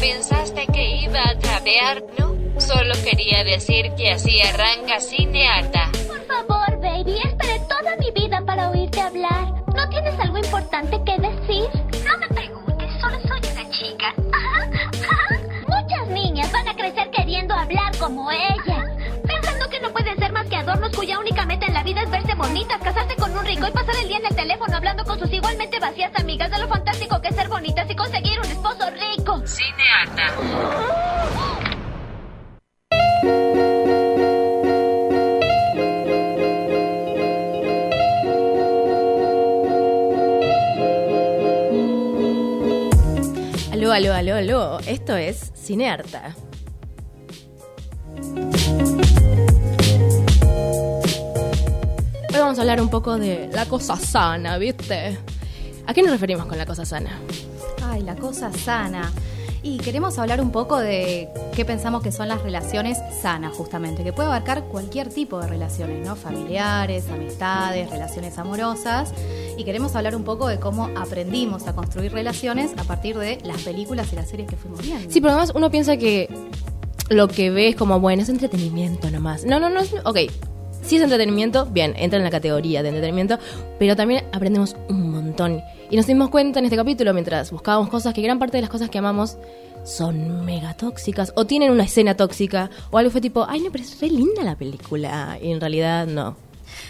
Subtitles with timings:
[0.00, 2.34] pensaste que iba a trapear, ¿no?
[2.60, 5.90] Solo quería decir que así arranca Cinearta.
[6.06, 9.54] Por favor, baby, esperé toda mi vida para oírte hablar.
[9.74, 11.64] ¿No tienes algo importante que decir?
[12.04, 14.14] No me preguntes, solo soy una chica.
[15.68, 18.84] Muchas niñas van a crecer queriendo hablar como ella.
[19.26, 22.10] Pensando que no pueden ser más que adornos cuya única meta en la vida es
[22.10, 25.18] verse bonitas, casarse con un rico y pasar el día en el teléfono hablando con
[25.18, 28.90] sus igualmente vacías amigas de lo fantástico que es ser bonitas y conseguir un esposo
[28.90, 29.42] rico.
[29.46, 30.34] Cinearta.
[43.72, 44.78] Aló, aló, aló, aló.
[44.80, 46.34] Esto es Cinearta.
[52.54, 55.18] Vamos a hablar un poco de la cosa sana, ¿viste?
[55.88, 57.18] ¿A qué nos referimos con la cosa sana?
[57.82, 59.10] Ay, la cosa sana.
[59.64, 64.12] Y queremos hablar un poco de qué pensamos que son las relaciones sanas, justamente, que
[64.12, 66.14] puede abarcar cualquier tipo de relaciones, ¿no?
[66.14, 69.12] Familiares, amistades, relaciones amorosas.
[69.58, 73.62] Y queremos hablar un poco de cómo aprendimos a construir relaciones a partir de las
[73.62, 75.10] películas y las series que fuimos viendo.
[75.10, 76.28] Sí, pero además uno piensa que
[77.08, 79.44] lo que ve es como, bueno, es entretenimiento nomás.
[79.44, 80.18] No, no, no, ok.
[80.84, 83.38] Si es entretenimiento, bien, entra en la categoría de entretenimiento,
[83.78, 85.62] pero también aprendemos un montón.
[85.90, 88.70] Y nos dimos cuenta en este capítulo, mientras buscábamos cosas, que gran parte de las
[88.70, 89.38] cosas que amamos
[89.82, 93.82] son mega tóxicas, o tienen una escena tóxica, o algo fue tipo, ay, no, pero
[93.82, 95.38] es re linda la película.
[95.40, 96.36] Y en realidad, no.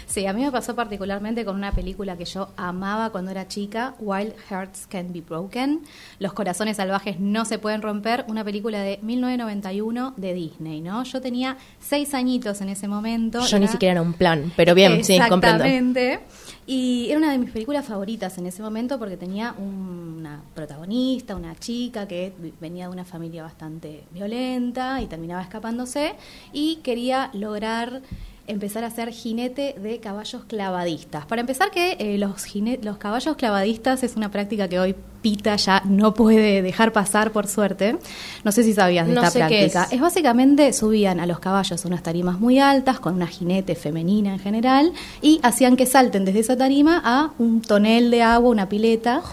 [0.05, 3.95] Sí, a mí me pasó particularmente con una película que yo amaba cuando era chica,
[3.99, 5.81] Wild Hearts Can Be Broken.
[6.19, 11.03] Los corazones salvajes no se pueden romper, una película de 1991 de Disney, ¿no?
[11.03, 13.39] Yo tenía seis añitos en ese momento.
[13.45, 15.63] Yo ni era- siquiera era un plan, pero bien, sí, comprendo.
[15.63, 16.19] Exactamente.
[16.67, 21.55] Y era una de mis películas favoritas en ese momento porque tenía una protagonista, una
[21.55, 26.15] chica que venía de una familia bastante violenta y terminaba escapándose
[26.53, 28.01] y quería lograr
[28.47, 31.25] empezar a ser jinete de caballos clavadistas.
[31.25, 32.45] Para empezar que eh, los,
[32.81, 37.47] los caballos clavadistas es una práctica que hoy Pita ya no puede dejar pasar por
[37.47, 37.97] suerte.
[38.43, 39.85] No sé si sabías de No esta práctica.
[39.85, 39.93] es.
[39.93, 44.39] Es básicamente subían a los caballos unas tarimas muy altas con una jinete femenina en
[44.39, 44.93] general
[45.23, 49.23] y hacían que salten desde esa tarima a un tonel de agua, una pileta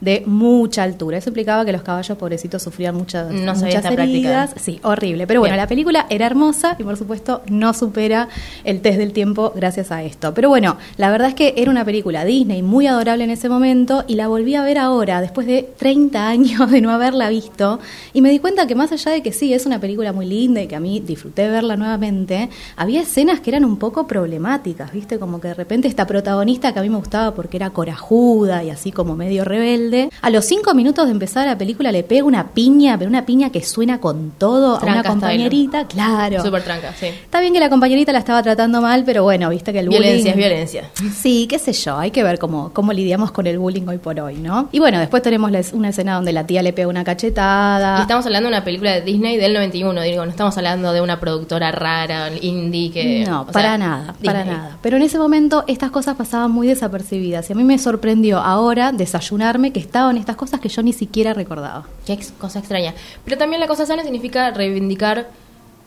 [0.00, 1.18] de mucha altura.
[1.18, 4.02] Eso implicaba que los caballos pobrecitos sufrían muchas, No muchas práctica.
[4.04, 4.54] heridas.
[4.54, 5.26] Sí, horrible.
[5.26, 5.64] Pero bueno, Bien.
[5.64, 8.28] la película era hermosa y por supuesto no supera
[8.62, 10.32] el test del tiempo gracias a esto.
[10.32, 14.04] Pero bueno, la verdad es que era una película Disney muy adorable en ese momento
[14.06, 17.78] y la volví a ver ahora, después de 30 años de no haberla visto.
[18.12, 20.62] Y me di cuenta que más allá de que sí, es una película muy linda
[20.62, 25.18] y que a mí disfruté verla nuevamente, había escenas que eran un poco problemáticas, ¿viste?
[25.18, 28.70] Como que de repente esta protagonista que a mí me gustaba porque era corajuda y
[28.70, 32.48] así como medio rebelde, a los cinco minutos de empezar la película le pega una
[32.48, 36.42] piña, pero una piña que suena con todo a una compañerita, claro.
[36.42, 37.06] Súper tranca, sí.
[37.06, 40.30] Está bien que la compañerita la estaba tratando mal, pero bueno, viste que el Violencia
[40.30, 40.48] es bullying...
[40.48, 40.90] violencia.
[41.14, 44.18] Sí, qué sé yo, hay que ver cómo, cómo lidiamos con el bullying hoy por
[44.20, 44.68] hoy, ¿no?
[44.72, 47.98] Y bueno, después tenemos la- una escena donde la tía le pega una cachetada.
[47.98, 51.00] Y estamos hablando de una película de Disney del 91, digo, no estamos hablando de
[51.00, 53.24] una productora rara, indie que...
[53.26, 54.56] No, o sea, para nada, para Disney.
[54.58, 54.78] nada.
[54.82, 58.92] Pero en ese momento estas cosas pasaban muy desapercibidas y a mí me sorprendió ahora
[58.92, 61.84] desayunarme que estaban estas cosas que yo ni siquiera recordaba.
[62.06, 62.94] Qué ex- cosa extraña.
[63.24, 65.28] Pero también la cosa sana significa reivindicar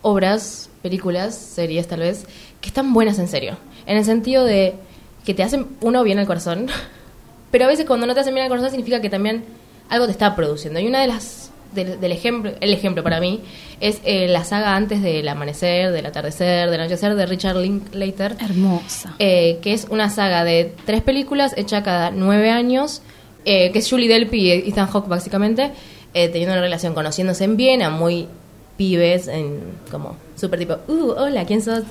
[0.02, 2.26] obras, películas, series tal vez,
[2.62, 3.58] que están buenas en serio.
[3.86, 4.76] En el sentido de
[5.26, 6.68] que te hacen uno bien al corazón,
[7.53, 9.46] pero a veces cuando no te hacen bien al corazón significa que también
[9.88, 10.80] algo te está produciendo.
[10.80, 13.41] Y una de las del, del ejemplo, el ejemplo para mí
[13.80, 18.38] es eh, la saga antes del amanecer, del atardecer, del anochecer de Richard Linklater.
[18.40, 19.14] Hermosa.
[19.19, 23.03] eh, que es una saga de tres películas hecha cada nueve años,
[23.46, 25.74] eh, que es Julie Delpy y Ethan Hawke básicamente,
[26.16, 28.28] eh, teniendo una relación, conociéndose en Viena, muy
[28.78, 29.61] pibes, en,
[29.91, 31.84] como súper tipo, uh, hola, ¿quién sos?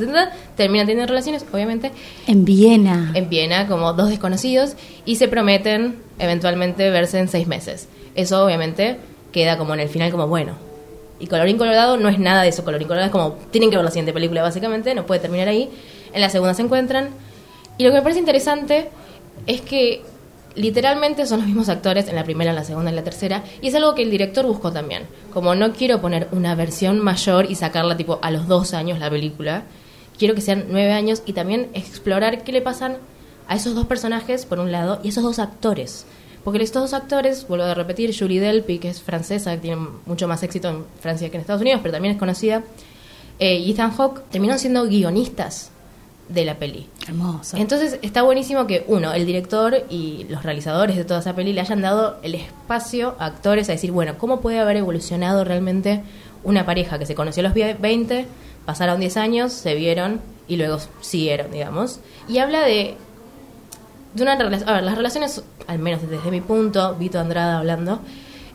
[0.56, 1.93] Terminan teniendo relaciones, obviamente,
[2.26, 3.12] En Viena.
[3.15, 7.88] en Viena como dos desconocidos y se prometen eventualmente verse en seis meses.
[8.14, 8.99] Eso obviamente
[9.32, 10.55] queda como en el final como bueno.
[11.19, 12.64] Y Colorín Colorado no es nada de eso.
[12.64, 15.70] Colorín Colorado es como, tienen que ver la siguiente película básicamente, no puede terminar ahí.
[16.12, 17.11] En la segunda se encuentran.
[17.78, 18.88] Y lo que me parece interesante
[19.46, 20.02] es que
[20.54, 23.44] literalmente son los mismos actores en la primera, en la segunda en la tercera.
[23.60, 25.04] Y es algo que el director buscó también.
[25.32, 29.10] Como no quiero poner una versión mayor y sacarla tipo a los dos años la
[29.10, 29.64] película.
[30.19, 32.99] Quiero que sean nueve años y también explorar qué le pasan
[33.49, 36.06] a esos dos personajes, por un lado, y esos dos actores.
[36.44, 40.28] Porque estos dos actores, vuelvo a repetir, Julie Delpy, que es francesa, que tiene mucho
[40.28, 42.62] más éxito en Francia que en Estados Unidos, pero también es conocida,
[43.38, 45.72] eh, y Ethan Hawke, terminaron siendo guionistas
[46.32, 46.87] de la peli.
[47.06, 47.56] Hermoso.
[47.56, 51.61] Entonces está buenísimo que uno, el director y los realizadores de toda esa peli le
[51.61, 56.02] hayan dado el espacio a actores a decir, bueno, ¿cómo puede haber evolucionado realmente
[56.44, 58.26] una pareja que se conoció a los 20,
[58.64, 62.00] pasaron 10 años, se vieron y luego siguieron, digamos?
[62.29, 62.96] Y habla de,
[64.14, 68.00] de una relación, a ver, las relaciones, al menos desde mi punto, Vito Andrada hablando,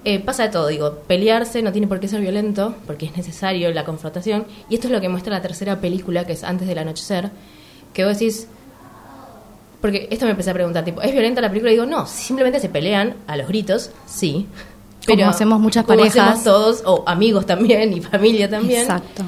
[0.03, 3.71] eh, pasa de todo, digo, pelearse no tiene por qué ser violento, porque es necesario
[3.73, 6.77] la confrontación, y esto es lo que muestra la tercera película, que es Antes del
[6.77, 7.29] Anochecer,
[7.97, 8.47] que vos decís,
[9.81, 11.71] porque esto me empecé a preguntar, tipo, ¿es violenta la película?
[11.71, 14.45] Y digo, no, simplemente se pelean a los gritos, sí.
[15.07, 16.19] Como hacemos muchas como parejas.
[16.19, 18.81] hacemos todos, o amigos también, y familia también.
[18.81, 19.23] Exacto.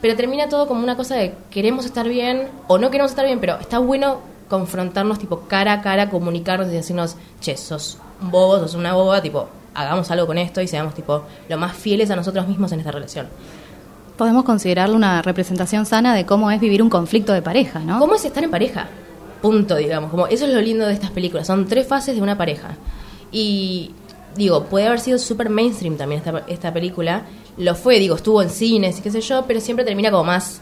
[0.00, 3.40] Pero termina todo como una cosa de queremos estar bien o no queremos estar bien,
[3.40, 8.58] pero está bueno confrontarnos tipo cara a cara, comunicarnos y decirnos, che, sos un bobo,
[8.58, 12.16] sos una boba, tipo, hagamos algo con esto y seamos tipo lo más fieles a
[12.16, 13.28] nosotros mismos en esta relación.
[14.16, 17.98] Podemos considerarlo una representación sana de cómo es vivir un conflicto de pareja, ¿no?
[17.98, 18.88] ¿Cómo es estar en pareja?
[19.42, 20.10] Punto, digamos.
[20.10, 21.46] Como eso es lo lindo de estas películas.
[21.46, 22.76] Son tres fases de una pareja.
[23.32, 23.90] Y
[24.36, 27.24] digo, puede haber sido súper mainstream también esta, película.
[27.56, 30.60] Lo fue, digo, estuvo en cines y qué sé yo, pero siempre termina como más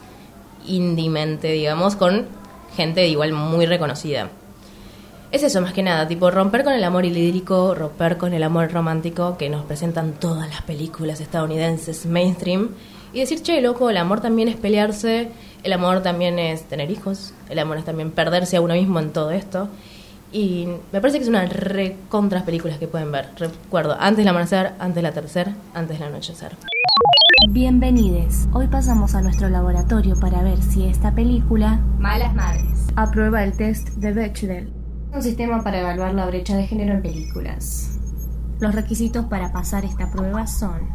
[0.67, 2.27] indimente, digamos, con
[2.77, 4.31] gente igual muy reconocida.
[5.31, 8.71] Es eso más que nada, tipo romper con el amor ilírico, romper con el amor
[8.71, 12.71] romántico que nos presentan todas las películas estadounidenses mainstream
[13.13, 15.29] y decir, che, loco, el amor también es pelearse,
[15.63, 19.13] el amor también es tener hijos, el amor es también perderse a uno mismo en
[19.13, 19.69] todo esto.
[20.33, 23.29] Y me parece que es una recontra películas que pueden ver.
[23.37, 26.57] Recuerdo, antes del amanecer, antes de la tercera, antes del anochecer.
[27.51, 28.49] Bienvenides.
[28.53, 32.87] Hoy pasamos a nuestro laboratorio para ver si esta película Malas madres.
[32.97, 34.73] aprueba el test de Bechdel,
[35.13, 37.99] un sistema para evaluar la brecha de género en películas.
[38.59, 40.89] Los requisitos para pasar esta prueba son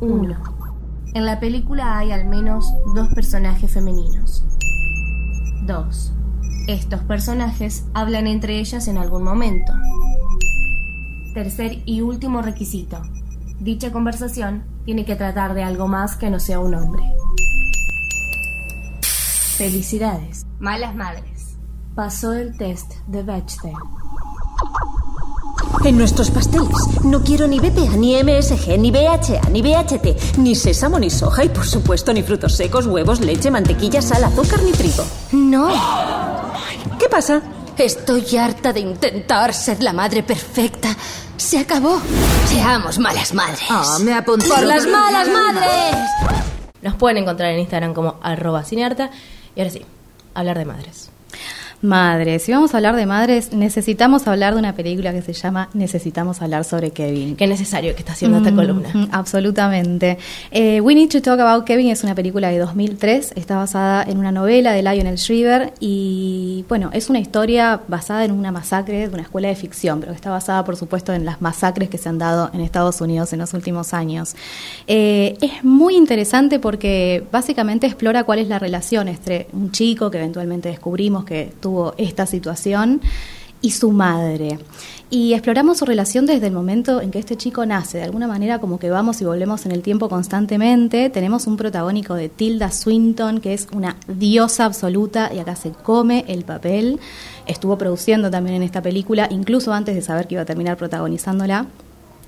[0.00, 0.59] 1.
[1.12, 4.44] En la película hay al menos dos personajes femeninos.
[5.66, 6.12] 2.
[6.68, 9.72] Estos personajes hablan entre ellas en algún momento.
[11.34, 13.02] Tercer y último requisito.
[13.58, 17.02] Dicha conversación tiene que tratar de algo más que no sea un hombre.
[19.56, 20.46] Felicidades.
[20.60, 21.56] Malas madres.
[21.96, 23.74] Pasó el test de Bechdel.
[25.84, 26.68] En nuestros pasteles
[27.04, 31.48] no quiero ni BPA, ni MSG, ni BHA, ni BHT, ni sésamo, ni soja y
[31.48, 35.04] por supuesto ni frutos secos, huevos, leche, mantequilla, sal, azúcar, ni trigo.
[35.32, 35.70] No,
[36.98, 37.42] ¿Qué pasa?
[37.84, 40.94] estoy harta de intentar ser la madre perfecta.
[41.36, 41.98] Se acabó.
[42.46, 43.60] Seamos malas madres.
[43.70, 44.46] Ah, me apunto.
[44.46, 45.96] ¡Por las malas madres!
[46.82, 49.10] Nos pueden encontrar en Instagram como arroba cinearta.
[49.56, 49.84] Y ahora sí,
[50.34, 51.10] hablar de madres.
[51.82, 55.70] Madres, si vamos a hablar de madres, necesitamos hablar de una película que se llama
[55.72, 57.36] Necesitamos hablar sobre Kevin.
[57.36, 59.08] Qué necesario que está haciendo esta Mm, columna.
[59.12, 60.18] Absolutamente.
[60.50, 64.18] Eh, We Need to Talk About Kevin es una película de 2003, está basada en
[64.18, 69.14] una novela de Lionel Shriver y, bueno, es una historia basada en una masacre de
[69.14, 72.10] una escuela de ficción, pero que está basada, por supuesto, en las masacres que se
[72.10, 74.36] han dado en Estados Unidos en los últimos años.
[74.86, 80.18] Eh, es muy interesante porque básicamente explora cuál es la relación entre un chico que
[80.18, 83.00] eventualmente descubrimos que tuvo esta situación
[83.62, 84.58] y su madre.
[85.10, 87.98] Y exploramos su relación desde el momento en que este chico nace.
[87.98, 91.10] De alguna manera como que vamos y volvemos en el tiempo constantemente.
[91.10, 96.24] Tenemos un protagónico de Tilda Swinton, que es una diosa absoluta y acá se come
[96.28, 97.00] el papel.
[97.46, 101.66] Estuvo produciendo también en esta película, incluso antes de saber que iba a terminar protagonizándola.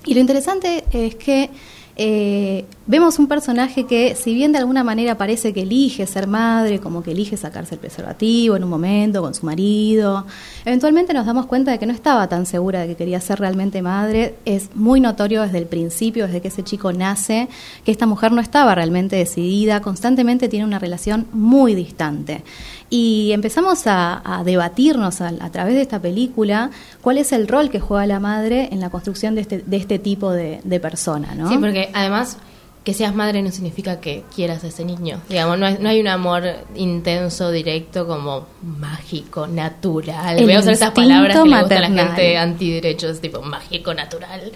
[0.05, 1.49] Y lo interesante es que
[1.95, 6.79] eh, vemos un personaje que, si bien de alguna manera parece que elige ser madre,
[6.79, 10.25] como que elige sacarse el preservativo en un momento con su marido,
[10.65, 13.81] eventualmente nos damos cuenta de que no estaba tan segura de que quería ser realmente
[13.81, 14.35] madre.
[14.45, 17.47] Es muy notorio desde el principio, desde que ese chico nace,
[17.85, 22.43] que esta mujer no estaba realmente decidida, constantemente tiene una relación muy distante.
[22.89, 26.69] Y empezamos a, a debatirnos a, a través de esta película
[27.01, 29.99] cuál es el rol que juega la madre en la construcción de este, de este
[29.99, 31.49] tipo de, de persona, ¿no?
[31.49, 32.37] Sí, porque además
[32.83, 35.21] que seas madre no significa que quieras a ese niño.
[35.29, 36.43] Digamos, no hay, no hay un amor
[36.75, 40.37] intenso, directo, como mágico, natural.
[40.37, 42.07] El Voy a usar esas palabras que le gusta a la maternal.
[42.07, 44.51] gente antiderechos, tipo mágico, natural.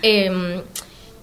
[0.00, 0.62] Eh,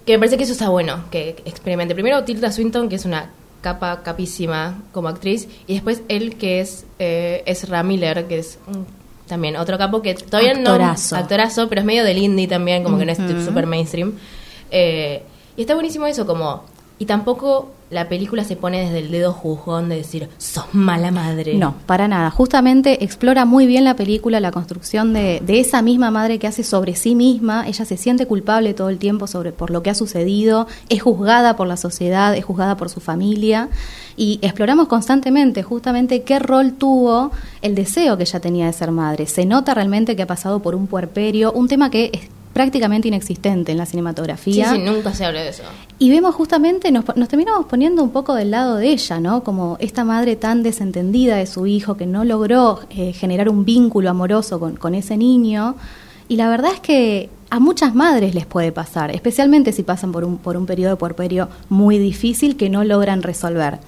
[0.05, 1.93] que me parece que eso está bueno, que experimente.
[1.93, 3.29] Primero Tilda Swinton, que es una
[3.63, 8.85] capa capísima como actriz, y después él que es eh, Ezra Miller, que es un-
[9.27, 11.15] también otro capo que todavía Actorazo.
[11.15, 11.21] no...
[11.21, 14.13] Actorazo, pero es medio del indie también, como que no es super mainstream.
[14.69, 15.23] Eh,
[15.57, 16.65] y está buenísimo eso, como...
[16.99, 21.55] Y tampoco la película se pone desde el dedo juzgón de decir, sos mala madre.
[21.55, 22.29] No, para nada.
[22.31, 26.63] Justamente explora muy bien la película la construcción de, de, esa misma madre que hace
[26.63, 27.67] sobre sí misma.
[27.67, 31.55] Ella se siente culpable todo el tiempo sobre por lo que ha sucedido, es juzgada
[31.55, 33.69] por la sociedad, es juzgada por su familia.
[34.15, 37.31] Y exploramos constantemente justamente qué rol tuvo
[37.61, 39.25] el deseo que ella tenía de ser madre.
[39.25, 42.21] Se nota realmente que ha pasado por un puerperio, un tema que es
[42.53, 44.69] prácticamente inexistente en la cinematografía.
[44.69, 45.63] Sí, sí, nunca se habla de eso.
[45.99, 49.43] Y vemos justamente, nos, nos, terminamos poniendo un poco del lado de ella, ¿no?
[49.43, 54.09] Como esta madre tan desentendida de su hijo que no logró eh, generar un vínculo
[54.09, 55.75] amoroso con, con ese niño.
[56.27, 60.23] Y la verdad es que a muchas madres les puede pasar, especialmente si pasan por
[60.23, 63.79] un, por un periodo de puerperio muy difícil que no logran resolver.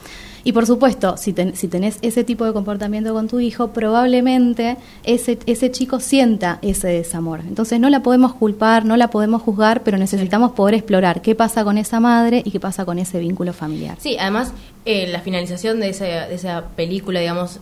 [0.46, 4.78] Y por supuesto, si, ten, si tenés ese tipo de comportamiento con tu hijo, probablemente
[5.04, 7.40] ese, ese chico sienta ese desamor.
[7.48, 11.64] Entonces no la podemos culpar, no la podemos juzgar, pero necesitamos poder explorar qué pasa
[11.64, 13.98] con esa madre y qué pasa con ese vínculo familiar.
[14.00, 14.54] Sí, además,
[14.86, 17.60] eh, la finalización de esa, de esa película, digamos,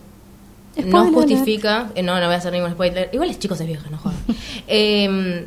[0.84, 3.88] no justifica, eh, no, no voy a hacer ningún spoiler, igual es chicos es vieja,
[3.88, 4.18] no jodan.
[4.68, 5.46] eh,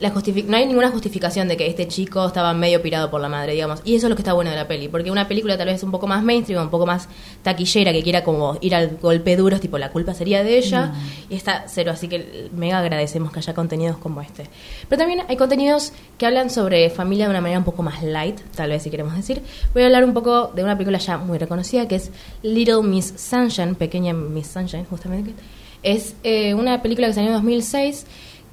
[0.00, 3.54] la no hay ninguna justificación de que este chico estaba medio pirado por la madre,
[3.54, 3.80] digamos.
[3.84, 5.82] Y eso es lo que está bueno de la peli, porque una película tal vez
[5.82, 7.08] un poco más mainstream, un poco más
[7.42, 11.32] taquillera, que quiera como ir al golpe duro, tipo la culpa sería de ella, mm.
[11.32, 14.44] y está cero, así que mega agradecemos que haya contenidos como este.
[14.88, 18.38] Pero también hay contenidos que hablan sobre familia de una manera un poco más light,
[18.54, 19.42] tal vez si queremos decir.
[19.74, 22.12] Voy a hablar un poco de una película ya muy reconocida, que es
[22.42, 25.34] Little Miss Sunshine, Pequeña Miss Sunshine, justamente.
[25.82, 28.06] Es eh, una película que salió en 2006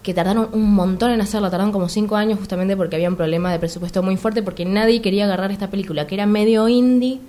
[0.06, 3.52] que tardaron un montón en hacerla, tardaron como cinco años justamente porque había un problema
[3.52, 7.20] de presupuesto muy fuerte, porque nadie quería agarrar esta película, que era medio indie,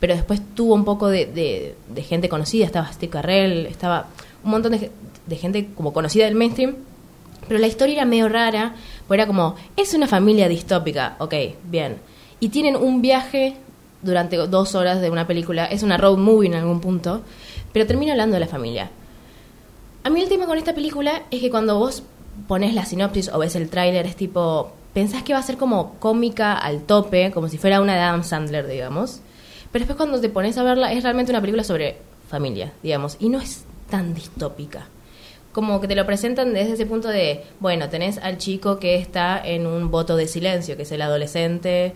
[0.00, 1.76] pero después tuvo un poco de,
[2.08, 4.08] gente conocida, estaba Steve Carrell, estaba
[4.42, 4.90] un montón de,
[5.24, 6.74] de, gente como conocida del mainstream,
[7.46, 8.74] pero la historia era medio rara,
[9.06, 11.34] porque era como, es una familia distópica, ok,
[11.70, 11.98] bien,
[12.40, 13.54] y tienen un viaje
[14.02, 17.22] durante dos horas de una película, es una road movie en algún punto,
[17.72, 18.90] pero termina hablando de la familia.
[20.02, 22.02] A mí el tema con esta película es que cuando vos
[22.48, 25.94] pones la sinopsis o ves el tráiler, es tipo, pensás que va a ser como
[25.98, 29.20] cómica al tope, como si fuera una de Adam Sandler, digamos.
[29.72, 33.28] Pero después cuando te pones a verla, es realmente una película sobre familia, digamos, y
[33.28, 34.86] no es tan distópica.
[35.52, 39.40] Como que te lo presentan desde ese punto de, bueno, tenés al chico que está
[39.42, 41.94] en un voto de silencio, que es el adolescente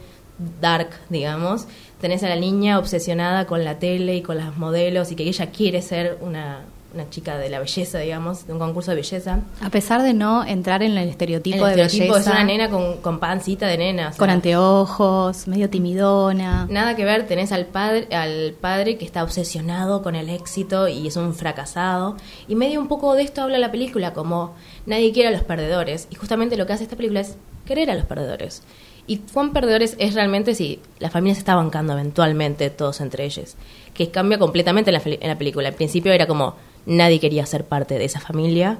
[0.61, 1.67] dark, digamos.
[2.01, 5.51] Tenés a la niña obsesionada con la tele y con las modelos y que ella
[5.51, 9.41] quiere ser una, una chica de la belleza, digamos, de un concurso de belleza.
[9.61, 12.31] A pesar de no entrar en el estereotipo, el de estereotipo belleza.
[12.31, 14.09] es una nena con, con pancita de nena.
[14.09, 16.67] O sea, con anteojos, medio timidona.
[16.69, 21.07] Nada que ver, tenés al padre, al padre que está obsesionado con el éxito y
[21.07, 22.17] es un fracasado.
[22.49, 24.55] Y medio un poco de esto habla la película, como
[24.87, 26.09] nadie quiere a los perdedores.
[26.11, 28.63] Y justamente lo que hace esta película es querer a los perdedores.
[29.07, 33.57] Y cuán perdedores es realmente si la familia se está bancando eventualmente todos entre ellos.
[33.95, 35.69] Que cambia completamente en la, en la película.
[35.69, 36.55] Al principio era como
[36.91, 38.79] nadie quería ser parte de esa familia,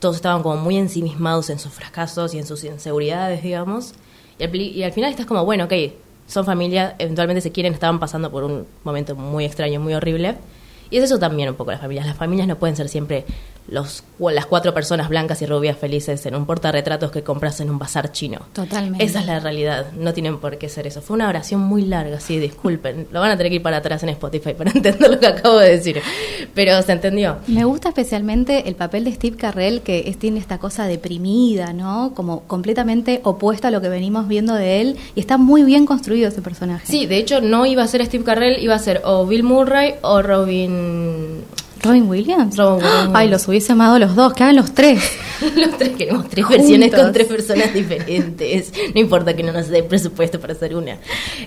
[0.00, 3.94] todos estaban como muy ensimismados en sus fracasos y en sus inseguridades, digamos,
[4.38, 5.72] y al, final estás como, bueno, ok,
[6.26, 10.36] son familia, eventualmente se quieren, estaban pasando por un momento muy extraño, muy horrible,
[10.90, 13.24] y es eso también un poco las familias, las familias no pueden ser siempre
[13.72, 17.78] los, las cuatro personas blancas y rubias felices en un portarretratos que compras en un
[17.78, 18.40] bazar chino.
[18.52, 19.02] Totalmente.
[19.02, 21.00] Esa es la realidad, no tienen por qué ser eso.
[21.00, 23.08] Fue una oración muy larga, sí, disculpen.
[23.10, 25.58] Lo van a tener que ir para atrás en Spotify para entender lo que acabo
[25.58, 26.02] de decir.
[26.54, 27.38] Pero se entendió.
[27.46, 32.12] Me gusta especialmente el papel de Steve Carrell, que es, tiene esta cosa deprimida, ¿no?
[32.14, 34.96] Como completamente opuesta a lo que venimos viendo de él.
[35.14, 36.86] Y está muy bien construido ese personaje.
[36.86, 39.94] Sí, de hecho no iba a ser Steve Carrell, iba a ser o Bill Murray
[40.02, 41.42] o Robin
[41.82, 42.56] Robin Williams.
[42.56, 43.10] Robin Williams.
[43.12, 45.02] Ay, los hubiese amado los dos, que hagan los tres.
[45.56, 46.62] los tres queremos tres Juntos.
[46.62, 48.72] versiones con tres personas diferentes.
[48.94, 50.98] No importa que no nos dé presupuesto para hacer una.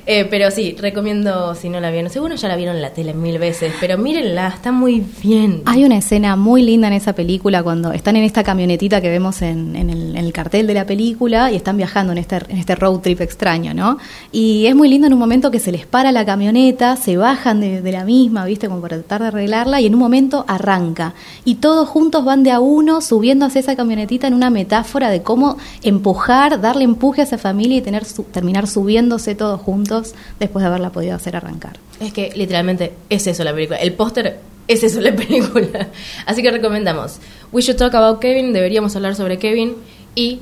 [0.06, 2.12] Eh, pero sí, recomiendo si no la vieron.
[2.12, 5.62] Seguro ya la vieron en la tele mil veces, pero mírenla, está muy bien.
[5.66, 9.42] Hay una escena muy linda en esa película cuando están en esta camionetita que vemos
[9.42, 12.58] en, en, el, en el, cartel de la película y están viajando en este, en
[12.58, 13.98] este road trip extraño, ¿no?
[14.32, 17.62] Y es muy lindo en un momento que se les para la camioneta, se bajan
[17.62, 18.68] de, de la misma, ¿viste?
[18.68, 21.14] Como para tratar de arreglarla y en un momento arranca
[21.44, 25.22] y todos juntos van de a uno subiendo hacia esa camionetita en una metáfora de
[25.22, 30.64] cómo empujar, darle empuje a esa familia y tener su, terminar subiéndose todos juntos después
[30.64, 31.78] de haberla podido hacer arrancar.
[32.00, 33.78] Es que literalmente es eso la película.
[33.80, 35.90] El póster es eso la película.
[36.26, 37.20] Así que recomendamos
[37.52, 39.76] We Should Talk About Kevin, deberíamos hablar sobre Kevin
[40.16, 40.40] y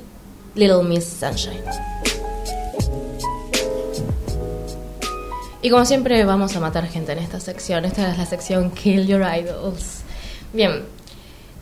[0.56, 1.93] Little Miss Sunshine.
[5.64, 7.86] Y como siempre vamos a matar gente en esta sección.
[7.86, 10.02] Esta es la sección Kill Your Idols.
[10.52, 10.84] Bien,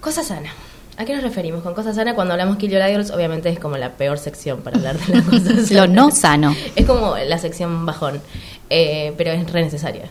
[0.02, 0.50] cosa sana.
[0.98, 2.16] ¿A qué nos referimos con cosa sana?
[2.16, 5.26] Cuando hablamos Kill Your Idols, obviamente es como la peor sección para hablar de las
[5.26, 6.56] cosas Lo no sano.
[6.76, 8.20] Es como la sección bajón.
[8.72, 10.10] eh, pero es re necesaria.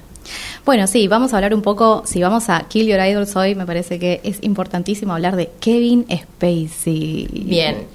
[0.65, 3.67] Bueno, sí, vamos a hablar un poco, si vamos a Kill Your Idols hoy, me
[3.67, 7.27] parece que es importantísimo hablar de Kevin Spacey.
[7.33, 7.89] Bien.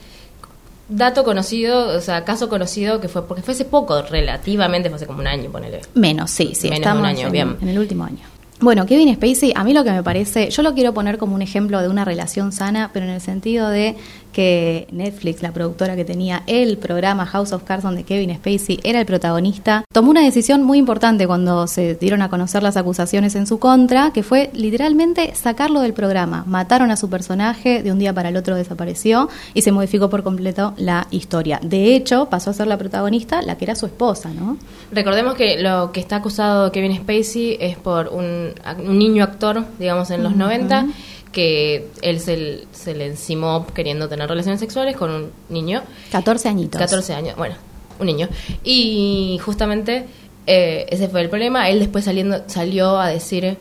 [0.88, 5.08] Dato conocido, o sea, caso conocido que fue, porque fue hace poco, relativamente, fue hace
[5.08, 5.82] como un año, ponele.
[5.96, 7.58] Menos, sí, sí, Menos de estamos un año, en, bien.
[7.62, 8.36] en el último año.
[8.62, 11.42] Bueno, Kevin Spacey, a mí lo que me parece, yo lo quiero poner como un
[11.42, 13.96] ejemplo de una relación sana, pero en el sentido de
[14.36, 19.00] que Netflix, la productora que tenía el programa House of Cards donde Kevin Spacey era
[19.00, 23.48] el protagonista, tomó una decisión muy importante cuando se dieron a conocer las acusaciones en
[23.48, 26.44] su contra, que fue literalmente sacarlo del programa.
[26.48, 30.22] Mataron a su personaje, de un día para el otro desapareció y se modificó por
[30.22, 31.62] completo la historia.
[31.63, 34.58] De hecho, pasó a ser la protagonista la que era su esposa, ¿no?
[34.92, 38.51] Recordemos que lo que está acusado Kevin Spacey es por un,
[38.86, 40.88] un niño actor, digamos, en los 90,
[41.36, 45.82] que él se, se le encimó queriendo tener relaciones sexuales con un niño.
[46.13, 46.80] 14 añitos.
[46.80, 47.56] 14 años, bueno,
[48.00, 48.30] un niño.
[48.63, 50.06] Y justamente
[50.48, 51.70] eh, ese fue el problema.
[51.70, 53.58] Él después saliendo, salió a decir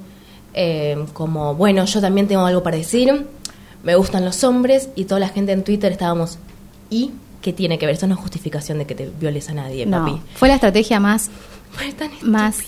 [0.54, 3.26] eh, como, bueno, yo también tengo algo para decir,
[3.82, 6.38] me gustan los hombres y toda la gente en Twitter estábamos,
[6.90, 7.10] ¿y
[7.42, 7.96] qué tiene que ver?
[7.96, 10.20] Eso no es justificación de que te violes a nadie, No, papi.
[10.36, 11.28] fue la estrategia más
[11.96, 12.58] tan más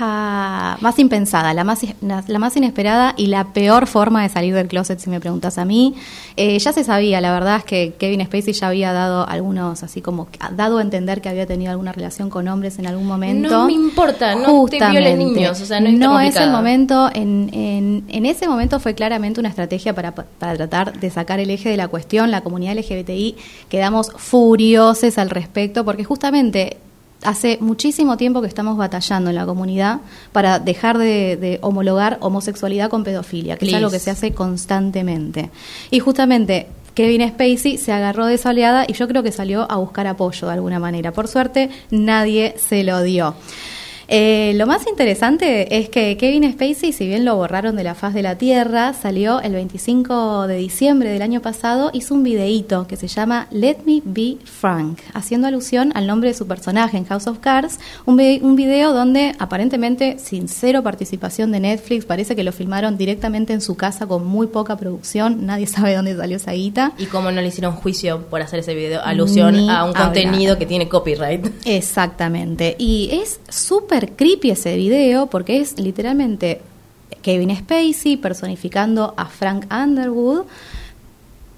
[0.00, 4.68] más impensada, la más la, la más inesperada y la peor forma de salir del
[4.68, 5.94] closet si me preguntas a mí.
[6.36, 10.00] Eh, ya se sabía, la verdad es que Kevin Spacey ya había dado algunos así
[10.00, 13.50] como dado a entender que había tenido alguna relación con hombres en algún momento.
[13.50, 14.80] No me importa, no te
[15.16, 19.48] niños, o sea, no es el momento, en, en, en ese momento fue claramente una
[19.48, 22.30] estrategia para, para tratar de sacar el eje de la cuestión.
[22.30, 23.36] La comunidad LGBTI
[23.68, 26.78] quedamos furiosos al respecto porque justamente
[27.24, 30.00] hace muchísimo tiempo que estamos batallando en la comunidad
[30.32, 35.50] para dejar de, de homologar homosexualidad con pedofilia, que es algo que se hace constantemente.
[35.90, 39.76] Y justamente Kevin Spacey se agarró de esa oleada y yo creo que salió a
[39.76, 41.12] buscar apoyo de alguna manera.
[41.12, 43.34] Por suerte, nadie se lo dio.
[44.14, 48.12] Eh, lo más interesante es que Kevin Spacey, si bien lo borraron de la faz
[48.12, 52.96] de la Tierra, salió el 25 de diciembre del año pasado, hizo un videíto que
[52.96, 57.26] se llama Let Me Be Frank, haciendo alusión al nombre de su personaje en House
[57.26, 62.52] of Cards, un, un video donde aparentemente sin cero participación de Netflix, parece que lo
[62.52, 66.52] filmaron directamente en su casa con muy poca producción, nadie sabe de dónde salió esa
[66.52, 66.92] guita.
[66.98, 70.04] Y cómo no le hicieron juicio por hacer ese video, alusión Ni a un hablar.
[70.04, 71.46] contenido que tiene copyright.
[71.64, 72.76] Exactamente.
[72.78, 76.60] Y es súper creepy ese video porque es literalmente
[77.22, 80.46] Kevin Spacey personificando a Frank Underwood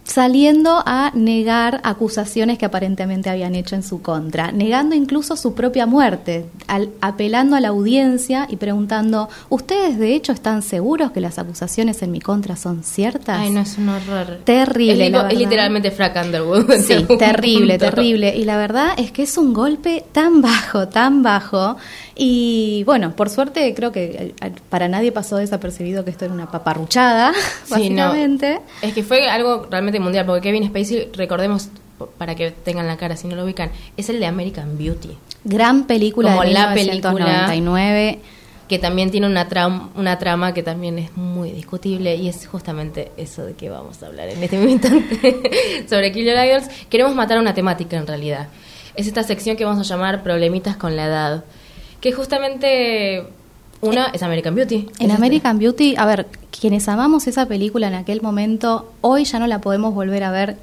[0.04, 5.86] saliendo a negar acusaciones que aparentemente habían hecho en su contra, negando incluso su propia
[5.86, 11.38] muerte, al- apelando a la audiencia y preguntando, ¿ustedes de hecho están seguros que las
[11.38, 13.38] acusaciones en mi contra son ciertas?
[13.40, 14.40] Ay, no, es un horror.
[14.44, 16.70] Terrible, Es, la literalmente Frank Underwood.
[16.84, 17.94] Sí, terrible, punto.
[17.94, 18.36] terrible.
[18.36, 21.76] Y la verdad es que es un golpe tan bajo, tan bajo.
[22.14, 26.50] Y bueno, por suerte creo que eh, para nadie pasó desapercibido que esto era una
[26.50, 27.32] paparruchada,
[27.64, 28.04] Sí, no.
[28.08, 28.60] básicamente.
[28.82, 31.68] Es que fue algo realmente mundial, porque Kevin Spacey, recordemos,
[32.18, 35.11] para que tengan la cara si no lo ubican, es el de American Beauty,
[35.44, 38.18] Gran película Como de la 1999.
[38.68, 43.12] que también tiene una, tram- una trama que también es muy discutible y es justamente
[43.18, 46.68] eso de que vamos a hablar en este mismo instante sobre Kill Your Idols.
[46.88, 48.48] Queremos matar una temática en realidad.
[48.96, 51.44] Es esta sección que vamos a llamar Problemitas con la edad,
[52.00, 53.24] que justamente
[53.84, 54.88] una es American Beauty.
[54.98, 56.26] En American Beauty, a ver,
[56.58, 60.56] quienes amamos esa película en aquel momento, hoy ya no la podemos volver a ver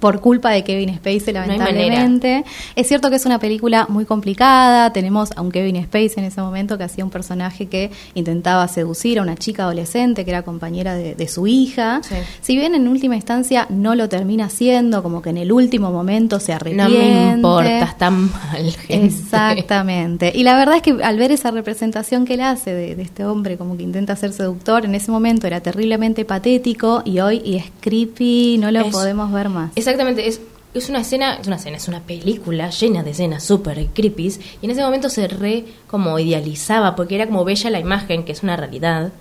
[0.00, 2.44] por culpa de Kevin Spacey, lamentablemente.
[2.76, 4.92] es cierto que es una película muy complicada.
[4.92, 9.18] Tenemos a un Kevin Spacey en ese momento que hacía un personaje que intentaba seducir
[9.18, 12.00] a una chica adolescente que era compañera de, de su hija.
[12.02, 12.14] Sí.
[12.40, 16.38] Si bien en última instancia no lo termina haciendo, como que en el último momento
[16.40, 16.88] se No arrepiente.
[16.98, 18.70] me importa, está mal.
[18.86, 19.06] gente.
[19.06, 20.32] Exactamente.
[20.34, 23.24] Y la verdad es que al ver esa representación que él hace de, de este
[23.24, 27.56] hombre como que intenta ser seductor, en ese momento era terriblemente patético y hoy y
[27.56, 29.70] es creepy, no lo Es- podemos ver más.
[29.90, 30.40] Exactamente, es,
[30.74, 34.64] es una escena, es una escena, es una película llena de escenas súper creepy y
[34.66, 38.42] en ese momento se re como idealizaba porque era como bella la imagen, que es
[38.42, 39.12] una realidad,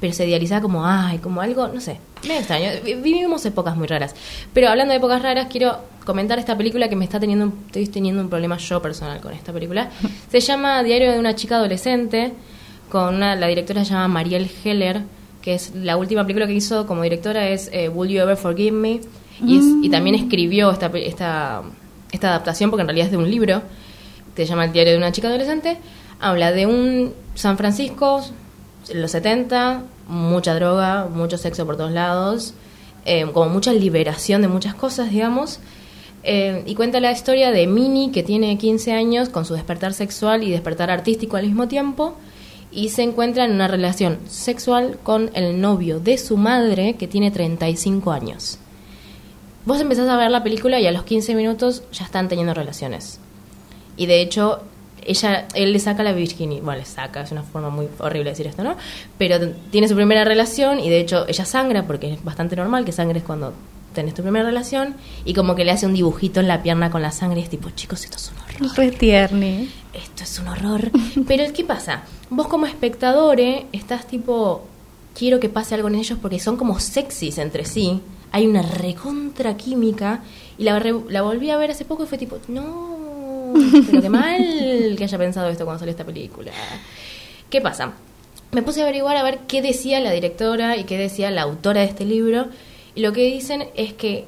[0.00, 2.68] pero se idealizaba como, ay, como algo, no sé, medio extraño.
[2.84, 4.14] Vi- Vivimos épocas muy raras.
[4.52, 8.20] Pero hablando de épocas raras, quiero comentar esta película que me está teniendo, estoy teniendo
[8.20, 9.90] un problema yo personal con esta película.
[10.30, 12.32] Se llama Diario de una chica adolescente,
[12.90, 15.02] con una, la directora se llama Marielle Heller,
[15.42, 18.72] que es la última película que hizo como directora es eh, Will You Ever Forgive
[18.72, 19.00] Me?
[19.44, 21.62] Y, es- y también escribió esta, pe- esta,
[22.12, 23.62] esta adaptación, porque en realidad es de un libro,
[24.34, 25.78] que se llama El diario de una chica adolescente.
[26.20, 28.24] Habla de un San Francisco,
[28.88, 32.54] en los 70, mucha droga, mucho sexo por todos lados,
[33.06, 35.60] eh, como mucha liberación de muchas cosas, digamos.
[36.22, 40.42] Eh, y cuenta la historia de Minnie, que tiene 15 años, con su despertar sexual
[40.42, 42.14] y despertar artístico al mismo tiempo,
[42.72, 47.30] y se encuentra en una relación sexual con el novio de su madre, que tiene
[47.30, 48.58] 35 años.
[49.66, 53.18] Vos empezás a ver la película y a los 15 minutos ya están teniendo relaciones.
[53.96, 54.60] Y de hecho,
[55.06, 58.30] ella, él le saca la virginidad, bueno, le saca, es una forma muy horrible de
[58.30, 58.76] decir esto, ¿no?
[59.18, 59.36] Pero
[59.70, 63.22] tiene su primera relación y de hecho ella sangra, porque es bastante normal que sangres
[63.22, 63.52] cuando
[63.94, 67.00] tenés tu primera relación, y como que le hace un dibujito en la pierna con
[67.00, 69.70] la sangre y es tipo, chicos, esto es un horror Re tierni.
[69.92, 70.90] esto es un horror.
[71.28, 72.02] Pero ¿qué pasa?
[72.28, 74.66] Vos como espectador eh, estás tipo,
[75.16, 78.00] quiero que pase algo en ellos porque son como sexys entre sí.
[78.34, 80.20] Hay una recontra química.
[80.58, 83.52] Y la, re- la volví a ver hace poco y fue tipo, no,
[83.86, 86.50] pero qué mal que haya pensado esto cuando salió esta película.
[87.50, 87.92] ¿Qué pasa?
[88.52, 91.80] Me puse a averiguar a ver qué decía la directora y qué decía la autora
[91.82, 92.46] de este libro.
[92.94, 94.24] Y lo que dicen es que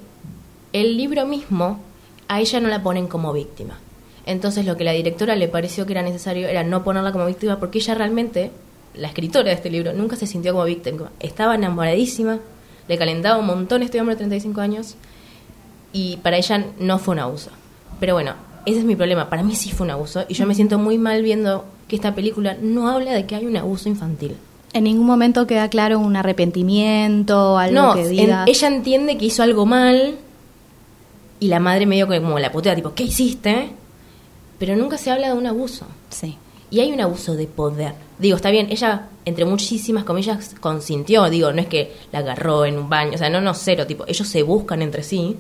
[0.73, 1.81] el libro mismo
[2.29, 3.79] a ella no la ponen como víctima.
[4.25, 7.61] Entonces lo que la directora le pareció que era necesario era no ponerla como víctima
[7.61, 8.51] porque ella realmente,
[8.95, 11.13] la escritora de este libro, nunca se sintió como víctima.
[11.21, 12.41] Estaba enamoradísima,
[12.89, 14.95] le calentaba un montón este hombre de 35 años
[15.93, 17.51] y para ella no fue un abuso.
[18.01, 18.35] Pero bueno,
[18.67, 19.29] ese es mi problema.
[19.31, 22.15] Para mí sí fue un abuso y yo me siento muy mal viendo que esta
[22.15, 24.37] película no habla de que hay un abuso infantil.
[24.73, 28.45] En ningún momento queda claro un arrepentimiento, algo no, que en- diga.
[28.47, 30.17] ella entiende que hizo algo mal
[31.41, 33.71] y la madre medio como la putea, tipo, ¿qué hiciste?
[34.59, 35.87] Pero nunca se habla de un abuso.
[36.11, 36.37] Sí.
[36.77, 37.95] Y hay un abuso de poder.
[38.19, 41.31] Digo, está bien, ella, entre muchísimas comillas, consintió.
[41.31, 43.13] Digo, no es que la agarró en un baño.
[43.15, 43.87] O sea, no, no, cero.
[43.87, 45.39] Tipo, ellos se buscan entre sí.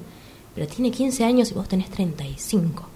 [0.55, 2.89] Pero tiene 15 años y vos tenés 35.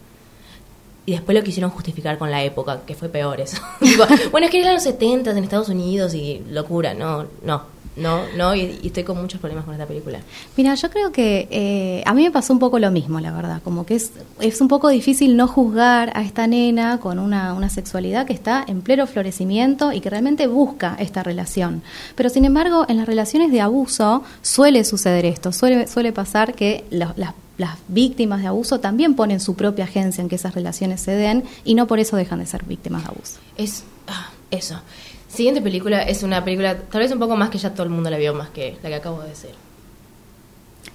[1.05, 3.59] Y después lo quisieron justificar con la época, que fue peor eso.
[4.31, 6.95] Bueno, es que eran los 70 en Estados Unidos y locura.
[6.95, 7.63] No, no,
[7.97, 8.55] no, no.
[8.55, 10.21] Y, y estoy con muchos problemas con esta película.
[10.57, 13.61] Mira, yo creo que eh, a mí me pasó un poco lo mismo, la verdad.
[13.63, 17.69] Como que es, es un poco difícil no juzgar a esta nena con una, una
[17.69, 21.83] sexualidad que está en pleno florecimiento y que realmente busca esta relación.
[22.15, 25.53] Pero sin embargo, en las relaciones de abuso suele suceder esto.
[25.53, 30.29] Suele, suele pasar que las, las víctimas de abuso también ponen su propia agencia en
[30.29, 33.39] que esas relaciones se den y no por eso dejan de ser víctimas de abuso.
[33.57, 34.81] Es ah, eso.
[35.33, 38.11] Siguiente película es una película, tal vez un poco más que ya todo el mundo
[38.11, 39.51] la vio, más que la que acabo de decir.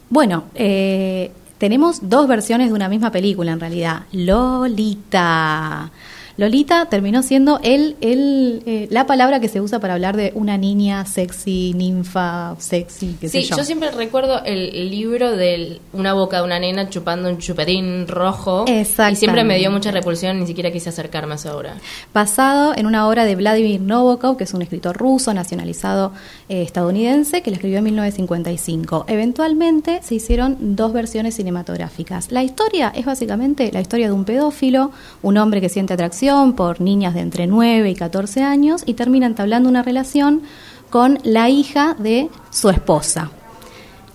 [0.10, 4.04] Bueno, eh, tenemos dos versiones de una misma película en realidad.
[4.12, 5.90] Lolita.
[6.38, 10.58] Lolita terminó siendo el, el, eh, la palabra que se usa para hablar de una
[10.58, 13.56] niña sexy, ninfa, sexy, qué sé Sí, yo.
[13.56, 18.66] yo siempre recuerdo el libro de una boca de una nena chupando un chupetín rojo.
[18.68, 18.84] Y
[19.16, 21.76] siempre me dio mucha repulsión, ni siquiera quise acercarme a esa obra.
[22.14, 26.12] basado en una obra de Vladimir Nabokov, que es un escritor ruso nacionalizado
[26.50, 29.06] eh, estadounidense, que la escribió en 1955.
[29.08, 32.30] Eventualmente se hicieron dos versiones cinematográficas.
[32.32, 36.25] La historia es básicamente la historia de un pedófilo, un hombre que siente atracción
[36.56, 40.42] por niñas de entre 9 y 14 años y termina entablando una relación
[40.90, 43.32] con la hija de su esposa.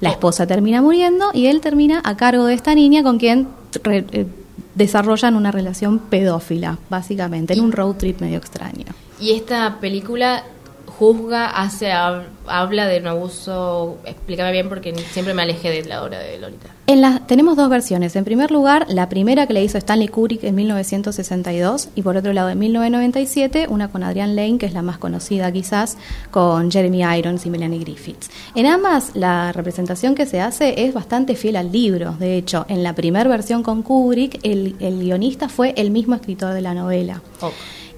[0.01, 3.49] La esposa termina muriendo y él termina a cargo de esta niña con quien
[3.85, 4.27] eh,
[4.75, 8.87] desarrollan una relación pedófila, básicamente, en un road trip medio extraño.
[9.21, 10.43] Y esta película
[11.01, 13.97] juzga, hace, hab- habla de un abuso.
[14.05, 16.69] Explícame bien porque siempre me alejé de la obra de Lolita.
[16.87, 18.15] En la, tenemos dos versiones.
[18.17, 22.33] En primer lugar, la primera que le hizo Stanley Kubrick en 1962 y por otro
[22.35, 25.97] lado en 1997, una con Adrian Lane, que es la más conocida quizás,
[26.31, 28.29] con Jeremy Irons y Melanie Griffiths.
[28.55, 32.13] En ambas, la representación que se hace es bastante fiel al libro.
[32.19, 36.53] De hecho, en la primera versión con Kubrick, el, el guionista fue el mismo escritor
[36.53, 37.23] de la novela.
[37.41, 37.53] Ok.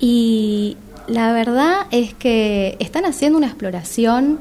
[0.04, 4.38] Y la verdad es que están haciendo una exploración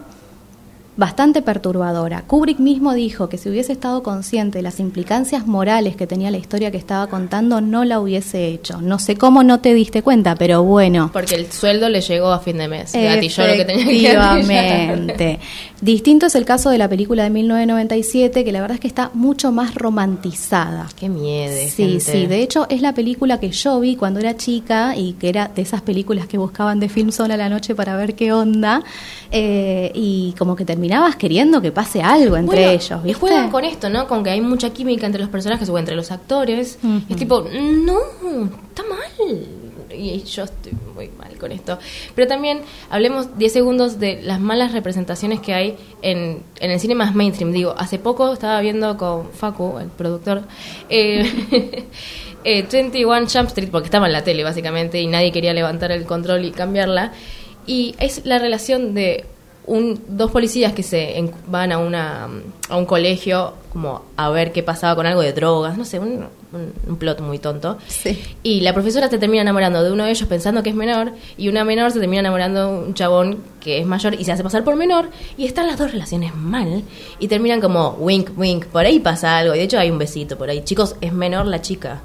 [0.97, 2.23] bastante perturbadora.
[2.27, 6.37] Kubrick mismo dijo que si hubiese estado consciente de las implicancias morales que tenía la
[6.37, 8.81] historia que estaba contando, no la hubiese hecho.
[8.81, 11.09] No sé cómo no te diste cuenta, pero bueno.
[11.13, 12.91] Porque el sueldo le llegó a fin de mes.
[12.93, 14.41] Gatilló lo que tenía
[15.17, 15.39] que.
[15.81, 19.09] Distinto es el caso de la película de 1997, que la verdad es que está
[19.15, 20.87] mucho más romantizada.
[20.95, 21.55] Qué miedo.
[21.69, 21.99] Sí, gente.
[22.01, 22.27] sí.
[22.27, 25.63] De hecho, es la película que yo vi cuando era chica y que era de
[25.63, 28.83] esas películas que buscaban de film sola la noche para ver qué onda.
[29.31, 33.19] eh, y como que terminabas queriendo que pase algo entre Bueno, ellos, Y ¿viste?
[33.19, 34.07] juegan con esto, ¿no?
[34.07, 36.79] Con que hay mucha química entre los personajes o entre los actores.
[37.07, 37.99] Y es tipo, no,
[38.69, 39.45] está mal.
[39.95, 41.77] Y yo estoy muy mal con esto.
[42.15, 46.95] Pero también hablemos 10 segundos de las malas representaciones que hay en, en el cine
[46.95, 47.51] más mainstream.
[47.51, 50.41] Digo, hace poco estaba viendo con Facu, el productor,
[50.89, 51.85] eh,
[52.43, 56.05] eh, 21 Jump Street, porque estaba en la tele básicamente y nadie quería levantar el
[56.05, 57.11] control y cambiarla.
[57.67, 59.25] Y es la relación de
[59.67, 62.27] un, dos policías que se en- van a una,
[62.69, 66.25] a un colegio como a ver qué pasaba con algo de drogas, no sé, un,
[66.51, 67.77] un- un plot muy tonto.
[67.87, 68.21] Sí.
[68.43, 71.47] Y la profesora se termina enamorando de uno de ellos pensando que es menor y
[71.47, 74.63] una menor se termina enamorando de un chabón que es mayor y se hace pasar
[74.63, 76.83] por menor y están las dos relaciones mal
[77.19, 80.37] y terminan como wink, wink, por ahí pasa algo y de hecho hay un besito
[80.37, 80.61] por ahí.
[80.63, 82.01] Chicos, es menor la chica.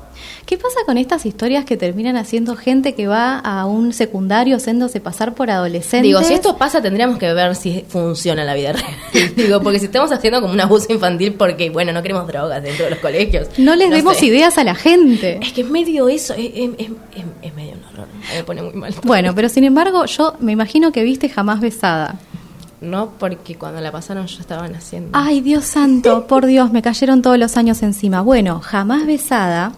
[0.47, 5.01] ¿Qué pasa con estas historias que terminan haciendo gente que va a un secundario haciéndose
[5.01, 6.03] pasar por adolescentes?
[6.03, 8.87] Digo, si esto pasa tendríamos que ver si funciona en la vida real.
[9.37, 12.85] Digo, porque si estamos haciendo como un abuso infantil porque, bueno, no queremos drogas dentro
[12.85, 13.49] de los colegios.
[13.59, 14.27] No les demos sé.
[14.27, 15.39] ideas a la gente.
[15.43, 16.87] Es que es medio eso, es, es- es-
[17.17, 18.09] es- es medio un horror.
[18.35, 18.95] Me pone muy mal.
[19.05, 22.17] Bueno, pero sin embargo, yo me imagino que viste jamás besada.
[22.87, 25.11] No, porque cuando la pasaron yo estaba naciendo.
[25.13, 28.21] Ay, Dios santo, por Dios, me cayeron todos los años encima.
[28.23, 29.73] Bueno, jamás besada.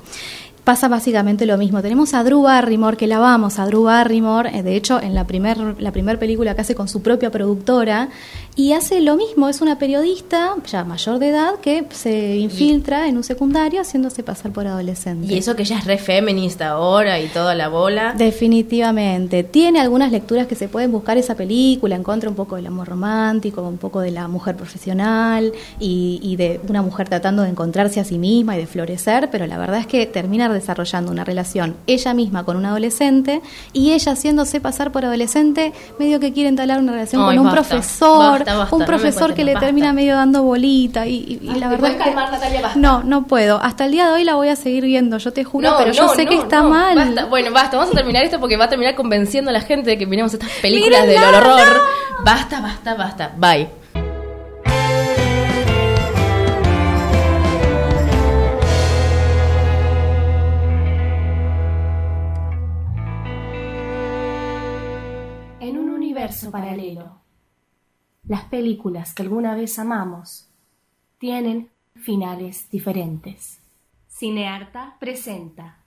[0.65, 1.81] Pasa básicamente lo mismo.
[1.81, 5.27] Tenemos a Drew Barrymore, que la vamos, a Drew Barrymore, eh, de hecho, en la
[5.27, 8.11] primer, la primer película que hace con su propia productora,
[8.59, 13.17] y hace lo mismo, es una periodista ya mayor de edad que se infiltra en
[13.17, 15.33] un secundario haciéndose pasar por adolescente.
[15.33, 18.15] Y eso que ella es re feminista ahora y toda la bola.
[18.19, 19.45] Definitivamente.
[19.45, 23.63] Tiene algunas lecturas que se pueden buscar esa película, encuentra un poco del amor romántico,
[23.63, 28.05] un poco de la mujer profesional y, y de una mujer tratando de encontrarse a
[28.05, 32.13] sí misma y de florecer, pero la verdad es que termina desarrollando una relación ella
[32.13, 33.41] misma con un adolescente
[33.73, 37.45] y ella haciéndose pasar por adolescente, medio que quiere entablar una relación Ay, con un
[37.45, 39.67] basta, profesor, basta, basta, un profesor que le basta.
[39.67, 42.33] termina medio dando bolita y, y- y Ay, la ¿te verdad puedes es que calmar,
[42.33, 42.61] Natalia?
[42.63, 42.79] Basta.
[42.79, 43.61] no, no puedo.
[43.63, 46.07] Hasta el día de hoy la voy a seguir viendo, yo te juro, pero yo
[46.07, 46.97] no, sé que está no, mal.
[46.97, 47.25] basta.
[47.27, 49.99] Bueno, basta, vamos a terminar esto porque va a terminar convenciendo a la gente de
[49.99, 51.81] que miremos estas películas del horror.
[52.25, 53.33] Basta, basta, basta.
[53.37, 53.69] Bye.
[65.61, 67.21] En un universo paralelo,
[68.29, 70.49] las películas que alguna vez amamos
[71.19, 73.61] tienen finales diferentes.
[74.09, 75.79] Cinearta presenta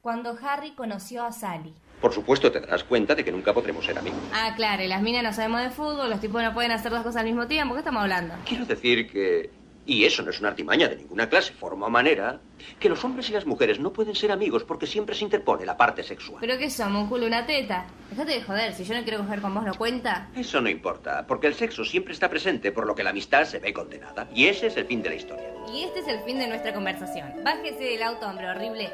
[0.00, 1.74] Cuando Harry conoció a Sally.
[2.00, 4.20] Por supuesto te darás cuenta de que nunca podremos ser amigos.
[4.32, 7.02] Ah, claro, y las minas no sabemos de fútbol, los tipos no pueden hacer dos
[7.02, 7.74] cosas al mismo tiempo.
[7.74, 8.34] ¿Qué estamos hablando?
[8.44, 9.50] Quiero decir que...
[9.86, 12.40] Y eso no es una artimaña de ninguna clase, forma o manera,
[12.80, 15.76] que los hombres y las mujeres no pueden ser amigos porque siempre se interpone la
[15.76, 16.38] parte sexual.
[16.40, 17.04] ¿Pero qué somos?
[17.04, 17.86] ¿Un culo y una teta?
[18.10, 20.28] Déjate de joder, si yo no quiero coger con vos, ¿no cuenta?
[20.34, 23.60] Eso no importa, porque el sexo siempre está presente, por lo que la amistad se
[23.60, 24.28] ve condenada.
[24.34, 25.50] Y ese es el fin de la historia.
[25.72, 27.32] Y este es el fin de nuestra conversación.
[27.44, 28.90] Bájese del auto, hombre horrible.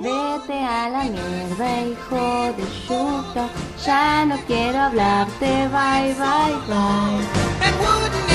[0.00, 3.48] Vete a la mierda, hijo de chuta.
[3.84, 5.68] Ya no quiero hablarte.
[5.68, 8.27] Bye, bye, bye.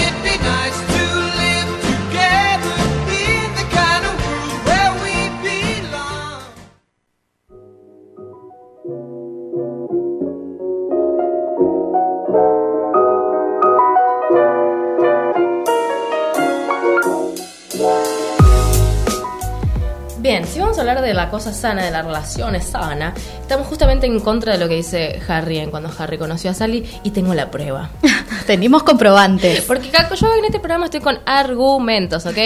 [20.23, 24.07] Bien, si vamos a hablar de la cosa sana, de la relación sana, estamos justamente
[24.07, 27.33] en contra de lo que dice Harry en cuando Harry conoció a Sally y tengo
[27.33, 27.89] la prueba.
[28.47, 29.61] Tenemos comprobantes.
[29.61, 32.37] Porque Caco, yo en este programa estoy con argumentos, ¿ok?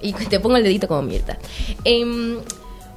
[0.00, 1.38] Y te pongo el dedito como Mirta.
[1.84, 2.38] Em,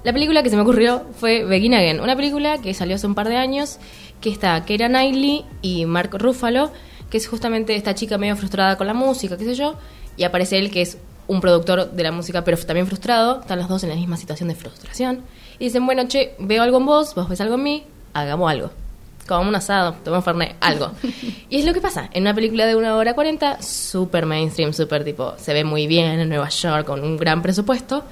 [0.03, 3.15] la película que se me ocurrió fue Begin Again, una película que salió hace un
[3.15, 3.79] par de años,
[4.21, 6.71] que está Keira Knightley y Mark Ruffalo,
[7.09, 9.75] que es justamente esta chica medio frustrada con la música, qué sé yo,
[10.17, 13.67] y aparece él que es un productor de la música, pero también frustrado, están los
[13.67, 15.23] dos en la misma situación de frustración,
[15.59, 17.83] y dicen, bueno, che, veo algo en vos, vos ves algo en mí,
[18.13, 18.71] hagamos algo.
[19.29, 20.91] Como un asado, tomamos Fernet, algo.
[21.51, 22.09] Y es lo que pasa.
[22.13, 26.19] En una película de una hora cuarenta, súper mainstream, súper tipo, se ve muy bien
[26.19, 28.03] en Nueva York, con un gran presupuesto.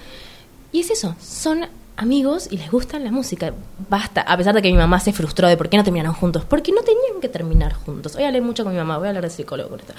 [0.71, 3.53] Y es eso, son amigos y les gusta la música.
[3.89, 6.45] Basta, a pesar de que mi mamá se frustró de por qué no terminaron juntos.
[6.45, 8.15] Porque no tenían que terminar juntos.
[8.15, 9.93] Hoy hablé mucho con mi mamá, voy a hablar de psicólogo con esto.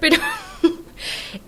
[0.00, 0.16] Pero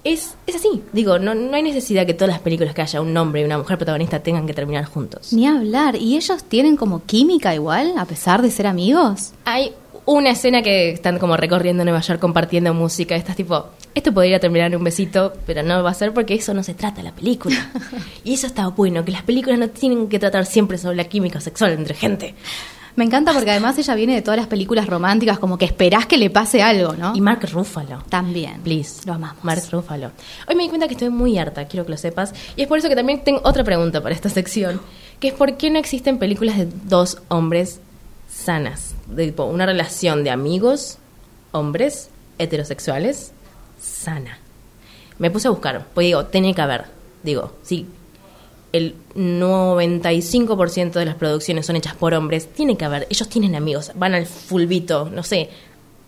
[0.04, 0.82] es, es así.
[0.92, 3.58] Digo, no, no hay necesidad que todas las películas que haya un hombre y una
[3.58, 5.32] mujer protagonista tengan que terminar juntos.
[5.32, 5.96] Ni hablar.
[5.96, 9.32] ¿Y ellos tienen como química igual, a pesar de ser amigos?
[9.44, 9.72] Hay
[10.06, 13.16] una escena que están como recorriendo Nueva York compartiendo música.
[13.16, 16.54] Estás tipo, esto podría terminar en un besito, pero no va a ser porque eso
[16.54, 17.70] no se trata de la película.
[18.24, 21.40] y eso está bueno, que las películas no tienen que tratar siempre sobre la química
[21.40, 22.34] sexual entre gente.
[22.96, 26.16] Me encanta porque además ella viene de todas las películas románticas, como que esperás que
[26.16, 27.14] le pase algo, ¿no?
[27.14, 28.02] Y Mark Ruffalo.
[28.09, 28.62] También.
[28.62, 29.06] Please.
[29.06, 29.44] Lo amamos.
[29.44, 30.12] Mark Ruffalo.
[30.48, 32.32] Hoy me di cuenta que estoy muy harta, quiero que lo sepas.
[32.56, 34.80] Y es por eso que también tengo otra pregunta para esta sección,
[35.20, 37.80] que es por qué no existen películas de dos hombres
[38.32, 38.94] sanas.
[39.06, 40.96] De tipo, una relación de amigos,
[41.52, 43.32] hombres, heterosexuales,
[43.78, 44.38] sana.
[45.18, 46.87] Me puse a buscar, pues digo, tiene que haber.
[47.22, 47.87] Digo, sí,
[48.76, 53.06] el 95% de las producciones son hechas por hombres, tiene que haber.
[53.10, 55.50] Ellos tienen amigos, van al fulbito, no sé,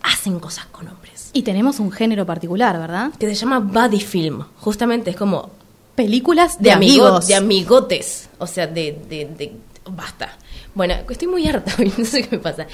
[0.02, 1.30] hacen cosas con hombres.
[1.32, 3.10] Y tenemos un género particular, ¿verdad?
[3.18, 4.44] Que se llama Buddy Film.
[4.60, 5.50] Justamente es como
[5.94, 7.26] Películas de, de amigos, amigos.
[7.26, 8.28] de amigotes.
[8.38, 9.52] O sea, de, de, de-
[9.90, 10.36] Basta.
[10.74, 12.66] Bueno, estoy muy harta hoy, no sé qué me pasa.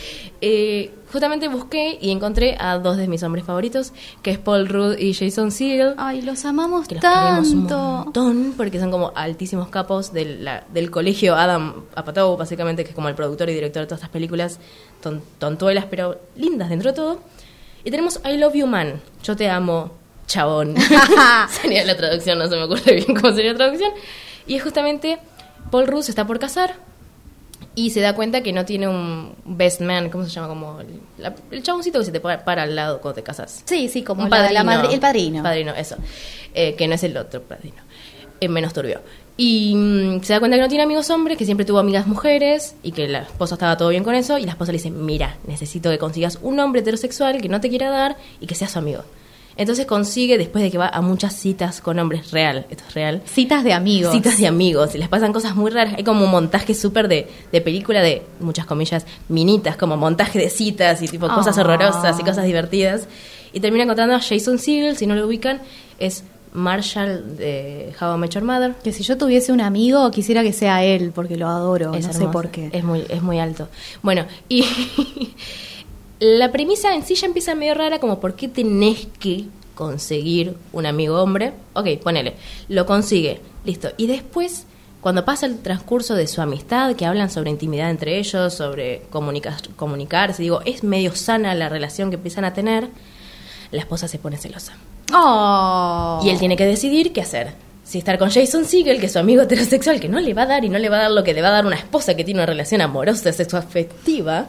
[0.42, 4.98] Eh, justamente busqué y encontré a dos de mis hombres favoritos, que es Paul Rudd
[4.98, 5.94] y Jason Segel.
[5.96, 7.78] Ay, los amamos que los un tanto.
[7.78, 12.94] montón porque son como altísimos capos del, la- del colegio Adam Apatow, básicamente, que es
[12.94, 14.59] como el productor y director de todas estas películas
[15.02, 17.20] ton- tontuelas, pero lindas dentro de todo.
[17.85, 19.92] Y tenemos I Love You Man, yo te amo,
[20.26, 20.74] chabón.
[21.62, 23.92] sería la traducción, no se me ocurre bien cómo sería la traducción.
[24.46, 25.18] Y es justamente
[25.70, 26.74] Paul Rudd se está por casar
[27.76, 30.48] y se da cuenta que no tiene un best man, ¿cómo se llama?
[30.48, 33.62] Como el, la- el chaboncito que se te para, para al lado cuando te casas.
[33.64, 35.42] Sí, sí, como Un la- la madri- el padrino.
[35.42, 35.96] Padrino, eso.
[36.54, 37.76] Eh, que no es el otro padrino.
[38.40, 39.00] Es menos turbio.
[39.37, 42.76] Y mm, se da cuenta que no tiene amigos hombres, que siempre tuvo amigas mujeres
[42.84, 44.38] y que la esposa estaba todo bien con eso.
[44.38, 47.68] Y la esposa le dice: Mira, necesito que consigas un hombre heterosexual que no te
[47.68, 49.02] quiera dar y que sea su amigo.
[49.57, 53.23] Entonces consigue, después de que va a muchas citas con hombres real, esto es real,
[53.25, 54.12] Citas de amigos.
[54.12, 55.95] citas de amigos y les pasan cosas muy raras.
[55.97, 60.51] Hay como un montaje súper de, de película de, muchas comillas, minitas, como montaje de
[60.51, 61.61] citas y tipo cosas Ah.
[61.61, 63.07] horrorosas y cosas divertidas.
[63.53, 65.61] Y termina encontrando a Jason Segel, si no lo ubican,
[66.01, 68.75] es Marshall de How I Met Your Mother.
[68.83, 72.12] Que si yo tuviese un amigo, quisiera que sea él, porque lo adoro, Es no
[72.12, 72.71] sé por qué.
[72.73, 73.69] Es muy, es muy alto.
[74.03, 74.64] Bueno, y
[76.24, 80.87] la premisa en sí ya empieza medio rara, como por qué tenés que conseguir un
[80.87, 81.52] amigo hombre.
[81.74, 82.34] Ok, ponele,
[82.68, 83.90] lo consigue, listo.
[83.96, 84.66] Y después,
[85.00, 89.58] cuando pasa el transcurso de su amistad, que hablan sobre intimidad entre ellos, sobre comunica-
[89.76, 92.88] comunicarse, digo, es medio sana la relación que empiezan a tener,
[93.70, 94.72] la esposa se pone celosa.
[95.12, 96.20] Oh.
[96.24, 97.52] Y él tiene que decidir qué hacer.
[97.84, 100.46] Si estar con Jason Segel, que es su amigo heterosexual, que no le va a
[100.46, 102.14] dar y no le va a dar lo que le va a dar una esposa
[102.14, 104.46] que tiene una relación amorosa, sexoafectiva,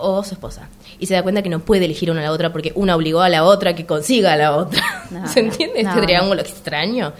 [0.00, 0.68] o su esposa.
[0.98, 3.20] Y se da cuenta que no puede elegir una a la otra porque una obligó
[3.20, 4.82] a la otra que consiga a la otra.
[5.10, 6.06] No, ¿Se entiende no, este no.
[6.06, 7.12] triángulo extraño?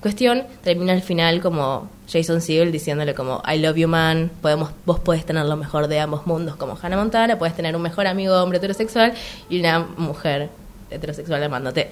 [0.00, 5.00] Cuestión, termina al final como Jason Segel diciéndole como I love you man, podemos, vos
[5.00, 8.40] podés tener lo mejor de ambos mundos como Hannah Montana, puedes tener un mejor amigo
[8.42, 9.12] hombre heterosexual
[9.50, 10.48] y una mujer
[10.90, 11.90] heterosexual amándote.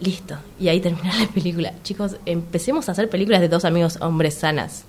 [0.00, 0.36] Listo.
[0.58, 1.72] Y ahí termina la película.
[1.82, 4.84] Chicos, empecemos a hacer películas de dos amigos hombres sanas.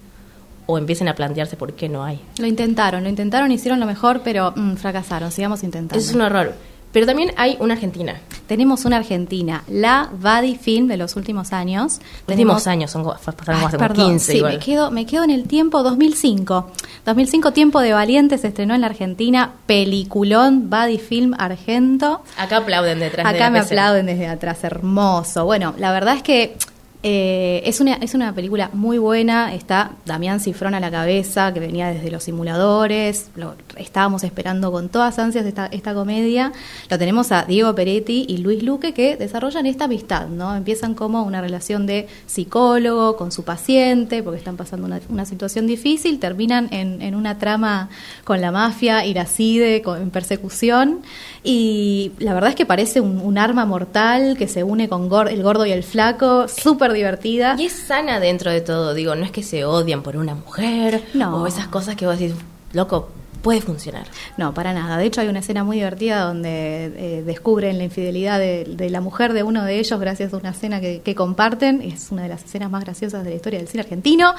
[0.68, 2.20] O empiecen a plantearse por qué no hay.
[2.38, 5.32] Lo intentaron, lo intentaron, hicieron lo mejor, pero mm, fracasaron.
[5.32, 6.00] Sigamos intentando.
[6.00, 6.54] Eso es un horror.
[6.92, 8.16] Pero también hay una argentina.
[8.48, 12.00] Tenemos una argentina, la Buddy Film de los últimos años.
[12.28, 14.54] Últimos Tenemos- años, son pasaron perdón, 15 sí, igual.
[14.54, 16.72] me quedo, me quedo en el tiempo 2005.
[17.06, 22.22] 2005, Tiempo de Valientes, se estrenó en la Argentina, peliculón, Buddy Film Argento.
[22.38, 23.74] Acá aplauden detrás de Acá me PC.
[23.74, 25.46] aplauden desde atrás, hermoso.
[25.46, 26.56] Bueno, la verdad es que
[27.04, 29.54] eh, es, una, es una película muy buena.
[29.54, 33.30] Está Damián Cifrón a la cabeza, que venía desde los simuladores.
[33.36, 36.52] Lo, estábamos esperando con todas ansias esta, esta comedia.
[36.90, 40.56] Lo tenemos a Diego Peretti y Luis Luque que desarrollan esta amistad, ¿no?
[40.56, 45.68] Empiezan como una relación de psicólogo con su paciente, porque están pasando una, una situación
[45.68, 46.20] difícil.
[46.20, 47.90] Terminan en, una trama
[48.24, 51.02] con la mafia y la CIDE con, en persecución.
[51.44, 55.66] Y la verdad es que parece un, arma mortal que se une con el gordo
[55.66, 57.56] y el flaco, súper divertida.
[57.58, 61.04] Y es sana dentro de todo, digo, no es que se odian por una mujer
[61.14, 61.42] No.
[61.44, 62.36] o esas cosas que vos decís,
[62.74, 63.10] loco,
[63.42, 64.08] puede funcionar.
[64.36, 64.98] No, para nada.
[64.98, 69.00] De hecho, hay una escena muy divertida donde eh, descubren la infidelidad de, de la
[69.00, 71.82] mujer de uno de ellos gracias a una escena que, que comparten.
[71.82, 74.34] Es una de las escenas más graciosas de la historia del cine argentino.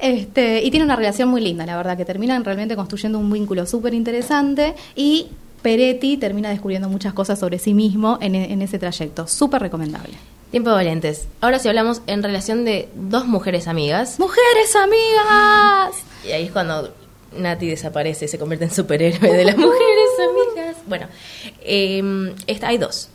[0.00, 3.64] Este, y tiene una relación muy linda, la verdad, que terminan realmente construyendo un vínculo
[3.66, 5.28] súper interesante y
[5.62, 9.26] Peretti termina descubriendo muchas cosas sobre sí mismo en, en ese trayecto.
[9.26, 10.14] Súper recomendable.
[10.50, 11.28] Tiempo de valientes.
[11.40, 16.02] Ahora si hablamos en relación de dos mujeres amigas, ¡Mujeres amigas!
[16.26, 16.92] y ahí es cuando
[17.36, 20.76] Nati desaparece y se convierte en superhéroe de las mujeres amigas.
[20.86, 21.06] Bueno,
[21.60, 23.10] eh, esta, hay dos.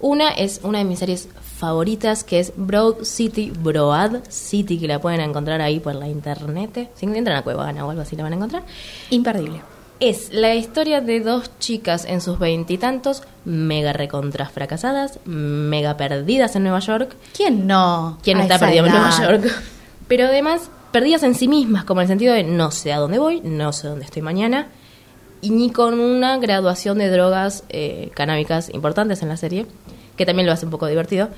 [0.00, 5.00] Una es una de mis series favoritas que es Broad City, Broad City, que la
[5.00, 6.90] pueden encontrar ahí por la internet.
[6.94, 8.64] Si entran a Cuevana o algo así la van a encontrar.
[9.08, 9.62] Imperdible.
[10.04, 16.64] Es la historia de dos chicas en sus veintitantos, mega recontra fracasadas, mega perdidas en
[16.64, 17.16] Nueva York.
[17.34, 18.18] ¿Quién no?
[18.22, 19.10] ¿Quién está perdido en Nueva.
[19.18, 19.50] York?
[20.06, 23.18] Pero además, perdidas en sí mismas, como en el sentido de no sé a dónde
[23.18, 24.68] voy, no sé dónde estoy mañana,
[25.40, 29.64] y ni con una graduación de drogas eh, canábicas importantes en la serie,
[30.16, 31.28] que también lo hace un poco divertido.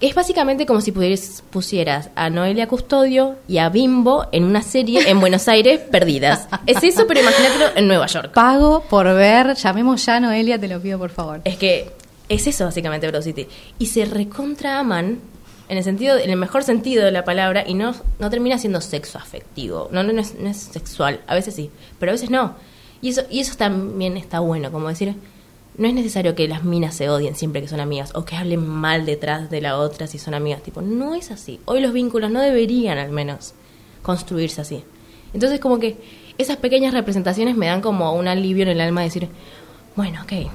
[0.00, 5.08] Es básicamente como si pudieras, pusieras a Noelia Custodio y a Bimbo en una serie
[5.08, 6.48] en Buenos Aires perdidas.
[6.66, 8.32] Es eso, pero imagínatelo en Nueva York.
[8.32, 11.40] Pago por ver, llamemos ya a Noelia, te lo pido por favor.
[11.44, 11.92] Es que
[12.28, 13.46] es eso básicamente Broad City.
[13.78, 15.20] Y se recontra aman
[15.68, 18.80] en el sentido, en el mejor sentido de la palabra, y no, no termina siendo
[18.80, 19.88] sexo afectivo.
[19.92, 21.20] No, no, no es, no es sexual.
[21.26, 22.56] A veces sí, pero a veces no.
[23.00, 25.14] Y eso, y eso también está bueno, como decir,
[25.76, 28.66] no es necesario que las minas se odien siempre que son amigas o que hablen
[28.66, 30.62] mal detrás de la otra si son amigas.
[30.62, 31.60] Tipo, no es así.
[31.64, 33.54] Hoy los vínculos no deberían al menos
[34.02, 34.84] construirse así.
[35.32, 35.96] Entonces como que
[36.38, 39.28] esas pequeñas representaciones me dan como un alivio en el alma de decir,
[39.96, 40.50] bueno, ok,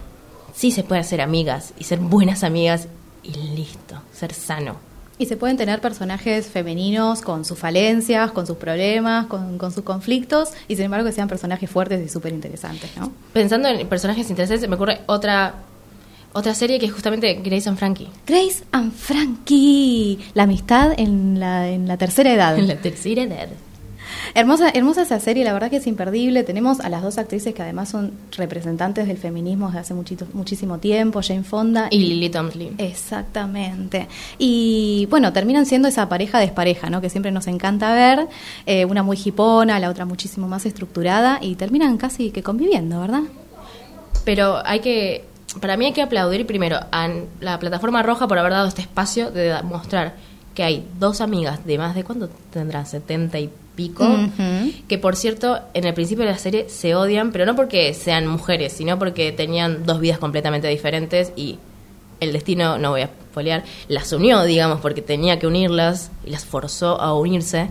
[0.53, 2.87] sí se puede ser amigas y ser buenas amigas
[3.23, 4.88] y listo, ser sano.
[5.19, 9.83] Y se pueden tener personajes femeninos con sus falencias, con sus problemas, con, con sus
[9.83, 13.11] conflictos, y sin embargo que sean personajes fuertes y súper interesantes, ¿no?
[13.33, 15.53] Pensando en personajes interesantes, me ocurre otra
[16.31, 18.07] otra serie que es justamente Grace and Frankie.
[18.25, 22.57] Grace and Frankie, la amistad en la, en la tercera edad.
[22.57, 23.49] En la tercera edad.
[24.33, 26.43] Hermosa, hermosa esa serie, la verdad que es imperdible.
[26.43, 30.77] Tenemos a las dos actrices que además son representantes del feminismo desde hace muchito- muchísimo
[30.79, 32.75] tiempo, Jane Fonda Y Lily Tomlin.
[32.77, 34.07] Exactamente.
[34.37, 37.01] Y bueno, terminan siendo esa pareja despareja, ¿no?
[37.01, 38.27] Que siempre nos encanta ver.
[38.65, 43.21] eh, una muy hipona, la otra muchísimo más estructurada y terminan casi que conviviendo, ¿verdad?
[44.25, 45.25] Pero hay que,
[45.61, 47.09] para mí hay que aplaudir primero a
[47.39, 50.15] la plataforma roja por haber dado este espacio de mostrar
[50.53, 53.49] que hay dos amigas de más de cuánto tendrán, 70 y
[53.79, 54.05] pico,
[54.89, 58.27] que por cierto en el principio de la serie se odian, pero no porque sean
[58.27, 61.59] mujeres, sino porque tenían dos vidas completamente diferentes y
[62.19, 66.43] el destino, no voy a spoilear, las unió, digamos, porque tenía que unirlas y las
[66.43, 67.69] forzó a unirse,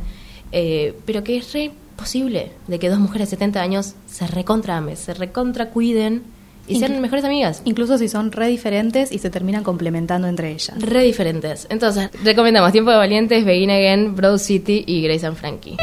[0.51, 4.79] eh, pero que es re posible de que dos mujeres de 70 años se recontra
[4.79, 6.23] amen, se recontra cuiden
[6.69, 7.63] y sean mejores amigas.
[7.65, 10.73] Incluso si son re diferentes y se terminan complementando entre ellas.
[10.79, 11.67] Re diferentes.
[11.71, 15.77] Entonces, recomendamos Tiempo de Valientes, Begin Again, Broad City y Grace and Frankie.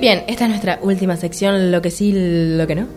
[0.00, 2.88] Bien, esta es nuestra última sección, lo que sí, lo que no.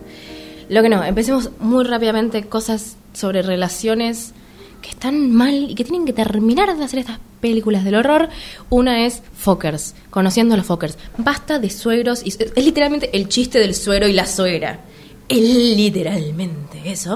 [0.68, 4.34] Lo que no, empecemos muy rápidamente cosas sobre relaciones
[4.82, 8.28] que están mal y que tienen que terminar de hacer estas películas del horror.
[8.70, 10.98] Una es Fockers, conociendo a los Fockers.
[11.16, 14.80] Basta de suegros y es literalmente el chiste del suegro y la suegra.
[15.28, 17.14] Es literalmente eso.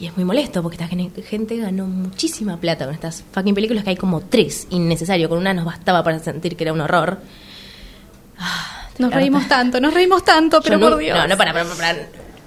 [0.00, 3.84] Y es muy molesto porque esta gen- gente ganó muchísima plata con estas fucking películas
[3.84, 5.28] que hay como tres innecesario.
[5.28, 7.20] Con una nos bastaba para sentir que era un horror.
[8.38, 9.16] Ah, Nos harta.
[9.18, 11.16] reímos tanto, nos reímos tanto, pero por Dios.
[11.16, 11.96] No, no, para, para, para.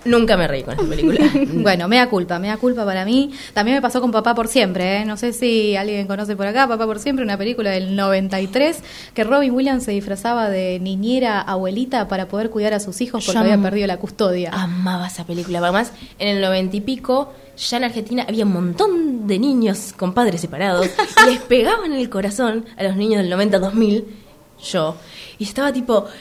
[0.06, 1.20] Nunca me reí con esta película.
[1.66, 3.32] Bueno, me da culpa, me da culpa para mí.
[3.54, 5.06] También me pasó con Papá por Siempre, ¿eh?
[5.06, 8.84] No sé si alguien conoce por acá, Papá por Siempre, una película del 93,
[9.14, 13.34] que Robin Williams se disfrazaba de niñera abuelita para poder cuidar a sus hijos porque
[13.36, 14.52] Yo había perdido la custodia.
[14.54, 15.60] Amaba esa película.
[15.60, 20.14] Además, en el noventa y pico, ya en Argentina había un montón de niños con
[20.14, 20.88] padres separados.
[21.26, 24.04] y les pegaban el corazón a los niños del 90-2000,
[24.72, 24.96] yo.
[25.40, 26.12] Y estaba tipo, "Ah,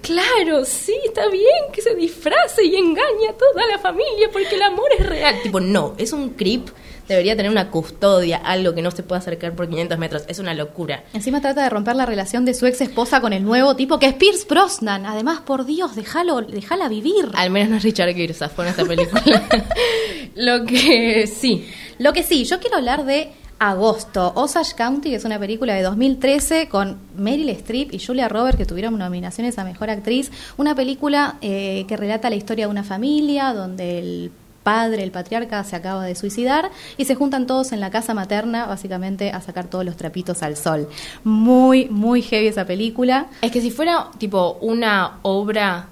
[0.00, 4.62] claro, sí, está bien que se disfrace y engañe a toda la familia porque el
[4.62, 5.36] amor es real.
[5.42, 6.68] Tipo, no, es un creep.
[7.08, 10.24] Debería tener una custodia, algo que no se pueda acercar por 500 metros.
[10.28, 11.04] Es una locura.
[11.14, 14.06] Encima trata de romper la relación de su ex esposa con el nuevo tipo que
[14.06, 15.06] es Pierce Brosnan.
[15.06, 17.30] Además, por Dios, déjalo, déjala vivir.
[17.34, 19.48] Al menos no es Richard Gere, fue en esta película.
[20.34, 21.66] Lo que sí.
[21.98, 25.82] Lo que sí, yo quiero hablar de Agosto, Osage County, que es una película de
[25.82, 30.30] 2013 con Meryl Streep y Julia Roberts, que tuvieron nominaciones a Mejor Actriz.
[30.56, 34.32] Una película eh, que relata la historia de una familia donde el
[34.62, 38.66] padre, el patriarca, se acaba de suicidar y se juntan todos en la casa materna,
[38.66, 40.88] básicamente a sacar todos los trapitos al sol.
[41.24, 43.26] Muy, muy heavy esa película.
[43.42, 45.88] Es que si fuera tipo una obra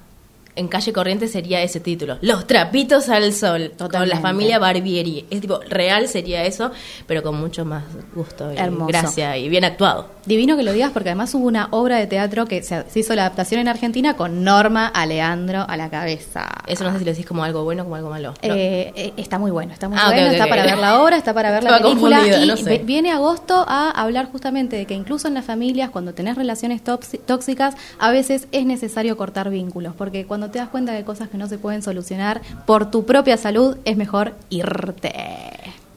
[0.57, 2.18] en calle corriente sería ese título.
[2.22, 3.72] Los trapitos al sol.
[3.78, 5.26] Con la familia Barbieri.
[5.30, 6.70] Es tipo, real sería eso,
[7.07, 7.84] pero con mucho más
[8.14, 8.86] gusto y Hermoso.
[8.86, 10.09] gracia y bien actuado.
[10.24, 13.22] Divino que lo digas porque además hubo una obra de teatro que se, hizo la
[13.26, 16.48] adaptación en Argentina con Norma Aleandro a la cabeza.
[16.66, 18.30] Eso no sé si lo decís como algo bueno o como algo malo.
[18.42, 18.54] No.
[18.54, 21.32] Eh, eh, está muy bueno, está muy Ah, bueno, está para ver la obra, está
[21.34, 22.64] para ver la película y no sé.
[22.64, 26.82] ve- viene agosto a hablar justamente de que incluso en las familias cuando tenés relaciones
[26.82, 31.28] tóxi- tóxicas a veces es necesario cortar vínculos porque cuando te das cuenta de cosas
[31.28, 35.12] que no se pueden solucionar por tu propia salud es mejor irte.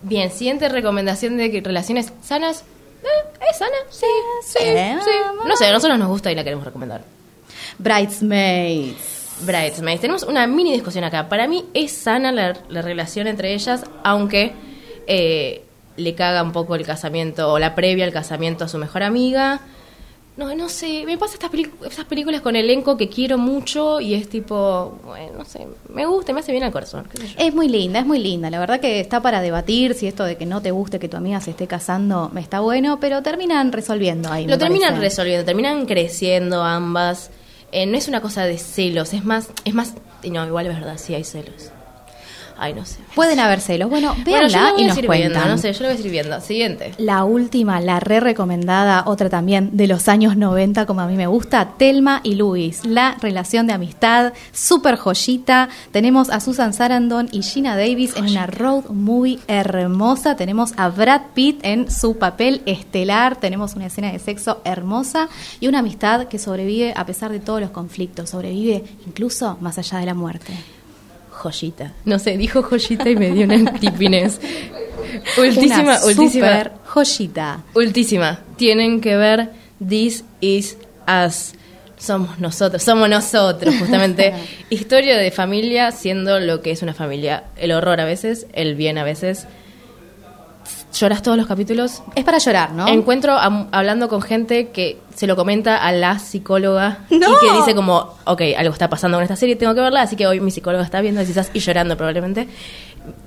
[0.01, 2.63] Bien, siguiente recomendación de que relaciones sanas.
[3.03, 3.75] Eh, ¿Es sana?
[3.89, 4.05] Sí,
[4.45, 5.11] sí, Eh, sí.
[5.47, 7.01] No sé, a nosotros nos gusta y la queremos recomendar.
[7.77, 9.27] Bridesmaids.
[9.41, 10.01] Bridesmaids.
[10.01, 11.29] Tenemos una mini discusión acá.
[11.29, 14.53] Para mí es sana la, la relación entre ellas, aunque
[15.07, 15.63] eh,
[15.97, 19.61] le caga un poco el casamiento o la previa al casamiento a su mejor amiga.
[20.37, 21.51] No, no sé, me pasa estas
[21.85, 26.31] esas películas con elenco que quiero mucho y es tipo, bueno, no sé, me gusta,
[26.31, 27.07] me hace bien al corazón.
[27.11, 27.33] qué sé yo.
[27.37, 28.49] Es muy linda, es muy linda.
[28.49, 31.17] La verdad que está para debatir si esto de que no te guste que tu
[31.17, 34.47] amiga se esté casando me está bueno, pero terminan resolviendo ahí.
[34.47, 35.09] Lo terminan parece.
[35.09, 37.31] resolviendo, terminan creciendo ambas.
[37.71, 40.97] Eh, no es una cosa de celos, es más, es más, no, igual es verdad,
[40.97, 41.71] sí hay celos.
[42.59, 42.97] Ay, no sé.
[43.15, 43.89] Pueden haber celos.
[43.89, 45.17] Bueno, Bueno, véanla voy y nos cuentan.
[45.31, 46.41] viendo, no sé, yo lo voy a seguir viendo.
[46.41, 46.93] Siguiente.
[46.97, 51.27] La última, la re recomendada, otra también de los años 90, como a mí me
[51.27, 55.69] gusta, Telma y Luis, la relación de amistad, súper joyita.
[55.91, 60.35] Tenemos a Susan Sarandon y Gina Davis en una road movie hermosa.
[60.35, 63.35] Tenemos a Brad Pitt en su papel estelar.
[63.37, 65.29] Tenemos una escena de sexo hermosa
[65.59, 68.29] y una amistad que sobrevive a pesar de todos los conflictos.
[68.29, 70.53] Sobrevive incluso más allá de la muerte.
[71.39, 71.93] Joyita.
[72.03, 74.39] No sé, dijo joyita y me dio una tipines.
[75.37, 76.47] Ultísima, Una ultísima.
[76.49, 77.63] super joyita.
[77.73, 78.39] Ultísima.
[78.57, 79.49] Tienen que ver
[79.85, 80.77] This Is
[81.07, 81.53] Us.
[81.97, 84.33] Somos nosotros, somos nosotros, justamente.
[84.69, 87.45] Historia de familia siendo lo que es una familia.
[87.57, 89.47] El horror a veces, el bien a veces.
[90.91, 92.01] Lloras todos los capítulos.
[92.15, 92.87] Es para llorar, ¿no?
[92.87, 97.17] Encuentro am- hablando con gente que se lo comenta a la psicóloga ¡No!
[97.17, 100.15] y que dice como, ok, algo está pasando con esta serie, tengo que verla, así
[100.15, 102.47] que hoy mi psicóloga está viendo Us y llorando probablemente.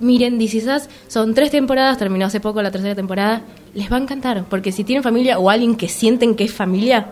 [0.00, 3.42] Miren, Us, son tres temporadas, terminó hace poco la tercera temporada,
[3.74, 7.08] les va a encantar, porque si tienen familia o alguien que sienten que es familia,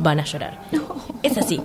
[0.00, 0.58] van a llorar.
[1.22, 1.60] Es así.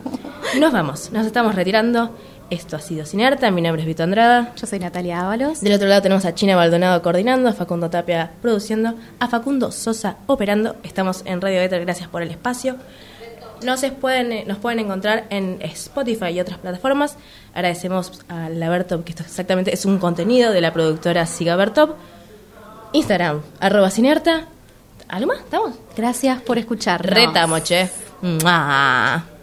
[0.59, 2.11] Nos vamos, nos estamos retirando.
[2.49, 4.53] Esto ha sido Cinerta, mi nombre es Vito Andrada.
[4.55, 5.61] Yo soy Natalia Ábalos.
[5.61, 10.17] Del otro lado tenemos a China Baldonado coordinando, a Facundo Tapia produciendo, a Facundo Sosa
[10.27, 10.75] operando.
[10.83, 12.77] Estamos en Radio Éter, gracias por el espacio.
[13.63, 17.17] Nos pueden, eh, nos pueden encontrar en Spotify y otras plataformas.
[17.55, 21.95] Agradecemos a Labertop, que esto exactamente es un contenido de la productora Sigabertop.
[22.91, 24.45] Instagram, arroba Cinerta.
[25.07, 25.39] ¿Algo más?
[25.39, 25.73] ¿Estamos?
[25.97, 27.11] Gracias por escucharnos.
[27.11, 27.89] Retamos, che.
[28.21, 29.34] Mua.